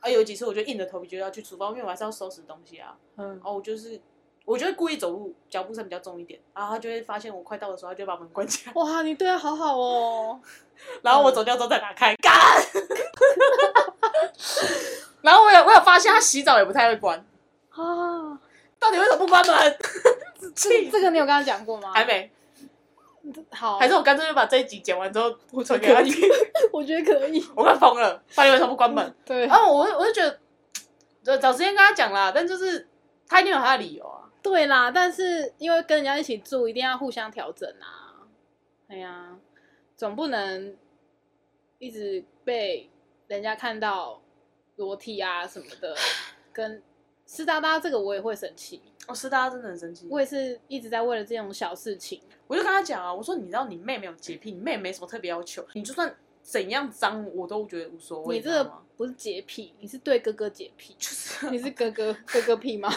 [0.00, 2.96] 啊，有几次我就硬着头皮就要去厨房，因为我还是要收拾东西啊。
[3.16, 4.00] 嗯然，后我就是，
[4.44, 10.40] 我就会故意走路脚步声比较重一点，然后他就会发现我快到的时候，他就会把门关起来，哇，你对它好好哦。
[11.02, 12.34] 然后我走掉之后再打开，干。
[15.22, 17.18] 然后我有我有发现他洗澡也不太会关，
[17.70, 18.38] 啊，
[18.78, 19.78] 到底为什么不关门？
[20.54, 21.92] 这这个你有跟他讲过吗？
[21.92, 22.30] 还没，
[23.50, 26.14] 好，还是我干脆就把这一集剪完之后互传给他听，
[26.72, 27.44] 我觉得可以。
[27.54, 29.14] 我快疯了，到底为什么不关门？
[29.26, 30.38] 对然后我我就觉得，
[31.22, 32.88] 找找时间跟他讲啦，但就是
[33.26, 34.30] 他一定有他的理由啊。
[34.42, 38.24] 对啦，但是因为跟人家一起住，一定要互相调整啊。
[38.88, 39.36] 哎呀，
[39.96, 40.76] 总不能
[41.78, 42.88] 一直被
[43.26, 44.22] 人家看到
[44.76, 45.94] 裸体啊什么的，
[46.52, 46.82] 跟
[47.28, 48.80] 湿哒哒这个我也会生气。
[49.06, 50.08] 哦，是大家真的很生气。
[50.10, 56.12] 我也是一直在为了这种小事情，我就跟他讲啊，我说你知道你妹没有洁癖，你妹没什么特别要求，你就算
[56.42, 58.36] 怎样脏，我都觉得无所谓。
[58.36, 58.72] 你这个？
[58.98, 62.92] 不是洁癖，你是对哥哥洁癖，就是你是哥哥哥哥癖吗？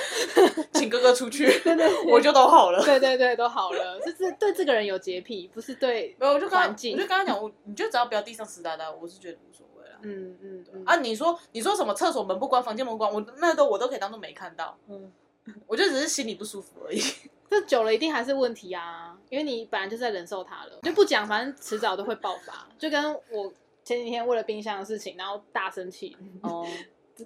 [0.74, 2.84] 请哥哥出去，对对对我就都好了。
[2.84, 9.71] 对对对，都好了，就是对这个人有洁癖，不是对没有，我就跟他，我环境就跟他讲，我你就只要不要地上湿哒哒，我是觉得无所谓啦。
[10.04, 15.12] 嗯嗯嗯啊，你说你说什么厕所门不关，房间门不关，我那都我都可以当做没看到，嗯。
[15.66, 17.02] 我就只是心里不舒服而已。
[17.49, 22.70] 这久了一定还是问题啊，因为你本来就在忍受它了，就不讲，反正迟早都会爆发。
[22.78, 23.52] 就跟我
[23.84, 26.64] 前几天为了冰箱的事情，然后大生气， 哦，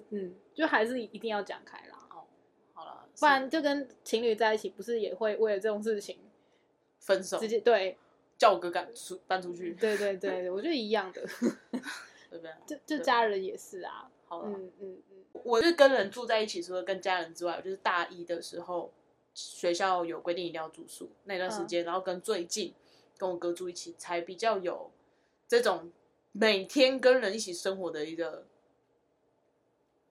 [0.08, 2.08] 嗯，就还是一定要讲开啦，
[2.72, 6.18] 好了，不然就跟情侣在一起，不是也会为了这种事情
[6.98, 7.98] 分手直接对
[8.38, 11.22] 叫我哥赶出搬出去，对对对，我觉得一样的，
[12.30, 12.52] 对不对？
[12.66, 18.92] 就就家人也是啊，好了，嗯嗯嗯，我是跟人住在一起，除了跟家人之外，我就是大一的时候，
[19.34, 22.74] 学校有规定一定要住宿那段时间，然后跟最近
[23.16, 24.90] 跟我哥住一起，才比较有
[25.46, 25.90] 这种
[26.32, 28.46] 每天跟人一起生活的一个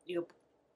[0.06, 0.26] 一个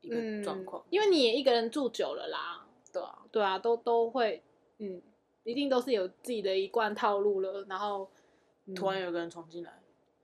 [0.02, 0.44] 一个嗯。
[0.44, 4.42] 状况，因为你也一个人住久了啦，对啊，对啊，都都会，
[4.80, 5.02] 嗯，
[5.44, 8.10] 一定都是有自己的一贯套路了，然后、
[8.66, 8.76] 嗯。
[8.76, 9.79] 突然有个人闯进来，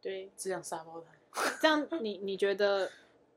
[0.05, 1.57] 对，只想杀爆他。
[1.59, 2.87] 这样 你你觉得，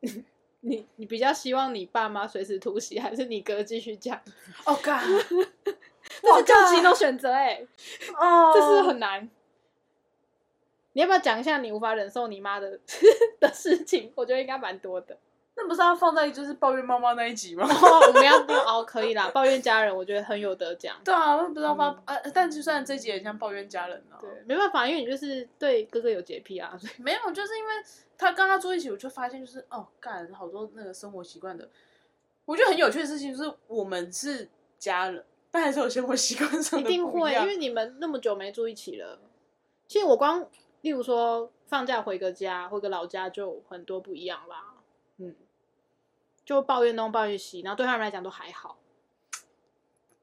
[0.61, 4.21] 你你比较希望你爸妈随时突袭，还是你哥继续讲
[4.65, 5.01] ？Oh God！，
[5.65, 7.67] 这是究极种选择哎，
[8.21, 9.31] 哦这是很难。
[10.93, 12.79] 你要不要讲一下你无法忍受你妈的
[13.41, 14.13] 的事情？
[14.15, 15.17] 我觉得应该蛮多的。
[15.61, 17.67] 那不是要放在就是抱怨妈妈那一集吗？
[17.69, 19.29] 哦，我们要哦，可以啦。
[19.35, 20.97] 抱怨家人，我觉得很有得讲。
[21.05, 22.17] 对啊，那不是要发、嗯啊？
[22.33, 27.73] 但就算这一集很像抱怨家人啊，对，没办法，因为你就是对哥哥有洁癖啊， 没有，就是因为
[28.17, 31.69] 他跟他住一起，我就发现就是哦，干好多那个生活习惯的，
[32.45, 34.49] 我觉得很有趣的事情就是我们是
[34.79, 39.19] 家人，但还是有生活习惯上一的不定会，样因为你们那么久没住一起了。
[39.89, 40.47] 其实我光，
[40.83, 44.75] 例如说放假回个家，回个老家，就很多不一样啦。
[45.21, 45.35] 嗯，
[46.49, 48.79] 就抱怨东抱怨西，然后对他们来讲都还好，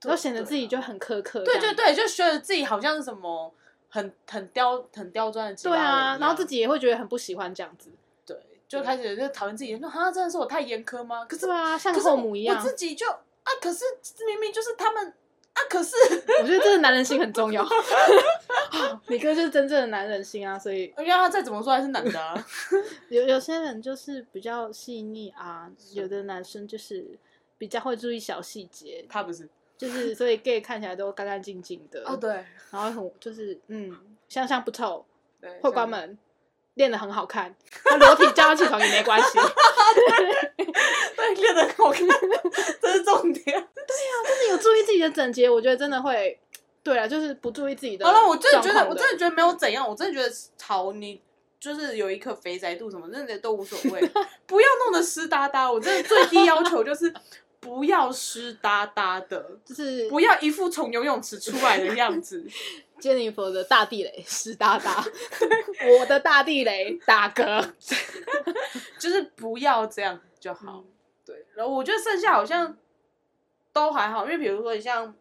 [0.01, 1.43] 然后显得自己就很苛刻。
[1.43, 3.53] 对对对，就觉得自己好像是什么
[3.89, 7.91] 很很刁很刁钻的对啊，然后自己也会觉得很不喜欢这样子。
[8.25, 8.35] 对，
[8.67, 11.23] 就开始就讨厌自己，说哈，真的是我太严苛吗？
[11.25, 12.63] 可是对啊，像可是我后母一样我。
[12.63, 13.85] 自己就啊，可是
[14.25, 15.13] 明明就是他们
[15.55, 15.95] 啊，可是
[16.41, 17.65] 我觉得这个男人心很重要。
[19.07, 22.35] 你哥就是真正的男人心啊，所以因为他再怎么说还是男的啊。
[23.09, 27.17] 有有些人就是比较细腻啊，有的男生就是
[27.57, 29.47] 比较会注意小细节，他不是
[29.77, 32.31] 就是所以 gay 看起来都干干净净的，哦，对
[32.71, 33.97] 然后很就是嗯
[34.27, 35.05] 香香不臭，
[35.39, 36.17] 对，会关门，
[36.75, 37.53] 练得很好看，
[37.83, 39.27] 他裸体叫他起床也没关系，
[41.15, 42.07] 对，练得很好看，
[42.81, 43.43] 这是重点。
[43.87, 46.37] 就是有注意自己的整洁，我觉得真的会，
[46.83, 51.21] 对啊，就是不注意自己的好了，我真的觉得，我真的觉得没有怎样，我真的觉得好，你
[51.59, 54.01] 就是有一颗肥宅肚什么，真的都无所谓，
[54.45, 55.71] 不要弄得湿哒哒。
[55.71, 57.13] 我真的最低要求就是
[57.65, 62.45] 不要湿哒哒的，就是不要一副从游泳池出来的样子。
[63.01, 65.03] Jennifer 的大地雷湿哒哒，
[65.99, 67.73] 我的大地雷打嗝，
[68.97, 70.83] 就是不要这样就好。
[70.85, 70.85] 嗯
[71.25, 72.77] 对，然后我觉得剩下好像
[73.73, 75.11] 都还好，因为比如说你像，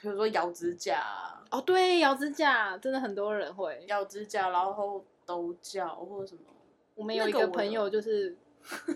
[0.00, 3.84] 比如说咬指甲啊、哦，对，咬指甲真的很多人会。
[3.86, 6.40] 咬指甲，然后抖脚或者什么。
[6.94, 8.34] 我们有一个朋友就是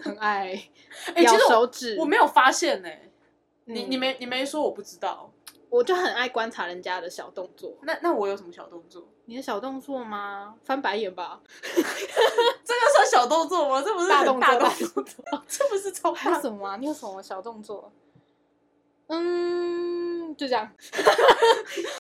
[0.03, 0.53] 很爱
[1.15, 2.89] 哎、咬手指，我没有发现呢、
[3.67, 5.31] 你嗯你没你没说我不知道。
[5.71, 7.77] 我就很爱观察人家的小动作。
[7.83, 9.07] 那那我有什么小动作？
[9.27, 10.55] 你的小动作吗？
[10.65, 13.83] 翻白眼吧， 这个算小动作吗？
[13.85, 16.41] 这不是很大动作，大大动作，这不是超还有大。
[16.41, 16.77] 什么啊？
[16.81, 17.93] 你有什么小动作？
[19.09, 20.67] 嗯，就这样，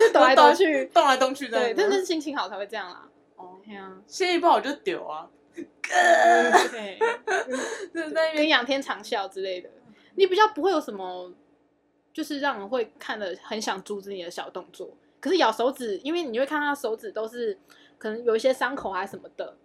[0.01, 0.87] 就抖来抖去。
[0.87, 3.07] 动来动去这样对，但是心情好才会这样啦。
[3.37, 5.29] 哦，对啊，心情不好就丢啊，
[6.71, 6.99] 对，
[7.95, 9.71] 就是在那边跟仰天长啸之类的，
[10.17, 11.33] 你比较不会有什么，
[12.13, 14.91] 就是让人会看了很想阻止你的小动作。
[15.21, 17.59] 可是咬手指，因为你会看他手指都是
[17.99, 19.57] 可能有一些伤口还是什么的，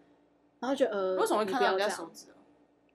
[0.60, 2.36] 然后就呃，为什么会你看到人家手指啊？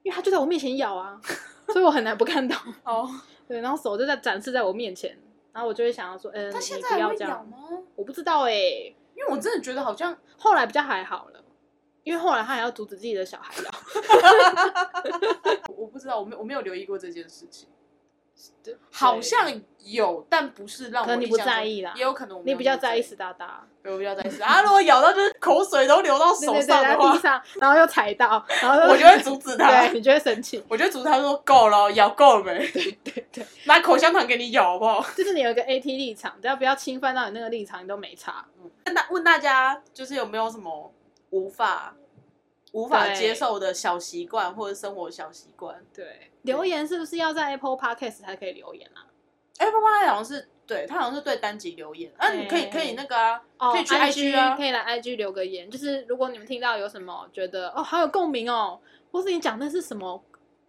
[0.03, 1.21] 因为他就在我面前咬啊，
[1.73, 2.57] 所以我很难不看到。
[2.85, 3.09] 哦，
[3.47, 5.17] 对，然后手就在展示在我面前，
[5.53, 7.45] 然后我就会想要说，嗯、他现你在还会咬。
[7.45, 7.59] 吗？
[7.95, 11.45] 我不知道哎、因为我真的觉得好像后来比较还好了，
[12.05, 13.71] 因为后来他还要阻止自己的小孩咬。
[15.77, 17.69] 我不知道，我没我没有留意过这件事情。
[18.93, 24.63] 好像有，但不是让我可能你不印象中在意啦也有可能我没你比较那么在意死哒哒，对，我比较在意死啊！
[24.63, 29.95] 如果咬到就是口水都流到手对对对，上的话在地，上，然后又踩到，然后我就会阻止他对。
[29.95, 30.63] 你就会生气。
[30.69, 32.65] 我就阻止他说够了，咬够了没？
[32.69, 35.05] 对对对，拿口香糖给你咬好不好？
[35.17, 38.47] 就是你有一个 AT 立场，只要不要侵犯到你那个立场，你都没差。
[38.87, 40.93] 问大问大家，就是有没有什么
[41.31, 41.97] 无法
[42.73, 45.85] 无法接受的小习惯或者生活小习惯？
[45.95, 49.07] 对，留言是不是要在 Apple Podcast 才可以留言啊
[49.59, 58.79] ？？Apple Podcast 好像是对它好像是对单集留言，啊，你可以可以那个啊，哦可以去 IG 啊可以来 IG 留个言，就是如果你们听到有什么觉得哦好有共鸣哦，
[59.11, 60.23] 或是你讲的是什么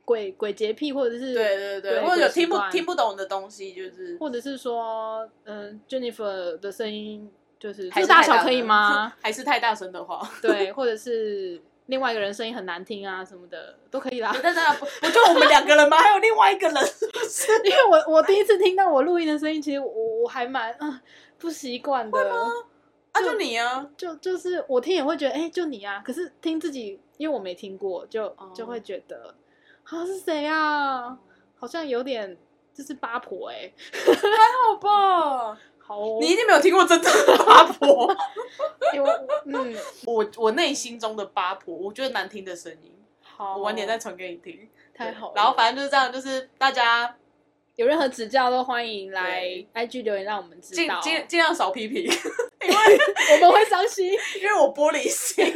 [0.05, 7.29] 鬼鬼洁癖，或者是对对对，对或者有听不听不懂的东西，就是或者是说嗯 Jennifer 的声音
[7.59, 9.11] 就是还是这大小可以吗？？
[9.21, 14.33] 还是太大声的话， 对，或者是另外一个人声音很难听啊什么的都可以啦。
[14.41, 15.97] 但是不不就我们两个人吗？
[15.97, 16.75] 还有另外一个人，
[17.65, 19.87] 因为我我第一次听到我录音的声音，其实我
[20.23, 20.99] 我还蛮嗯
[21.37, 22.45] 不习惯的。
[23.11, 26.01] 啊，就你啊，就就是我听也会觉得，哎、就你啊。
[26.05, 29.33] 可是听自己，因为我没听过，就哦就会觉得，
[29.83, 31.17] 啊是谁啊？
[31.57, 32.37] 好像有点
[32.73, 33.69] 就是八婆哎、
[34.05, 35.59] 还好吧？
[35.89, 38.05] 好哦，你一定没有听过真正的八婆，
[38.93, 39.75] 哎我我嗯。
[40.05, 42.91] 我我内心中的八婆，我觉得难听的声音，
[43.23, 44.69] 好，我晚点再传给你听。
[44.93, 45.33] 太好了。
[45.35, 47.15] 然后反正就是这样，就是大家
[47.75, 52.99] 有任何指教都欢迎来 IG 留言，让我们知尽道，尽尽量少批评， 因为
[53.33, 54.11] 我们会伤心。
[54.39, 55.51] 因为我玻璃心，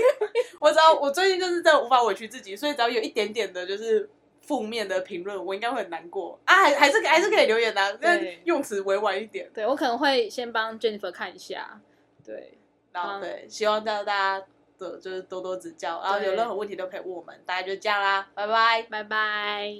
[0.59, 4.09] 我只要我最近就是真的无法委屈自己，所以只要有一点点的就是
[4.45, 9.49] 负面的评论，我应该会很难过啊，还还是还是可以留言的、啊，但用词委婉一点。
[9.53, 11.79] 对我可能会先帮 Jennifer 看一下，
[12.25, 12.57] 对，嗯
[12.91, 14.39] 然后对，希望大家
[14.77, 18.83] 的就是多多指教，然后有任何问题都可以问我们，大家就这样啦，拜拜。
[18.89, 19.77] 拜拜。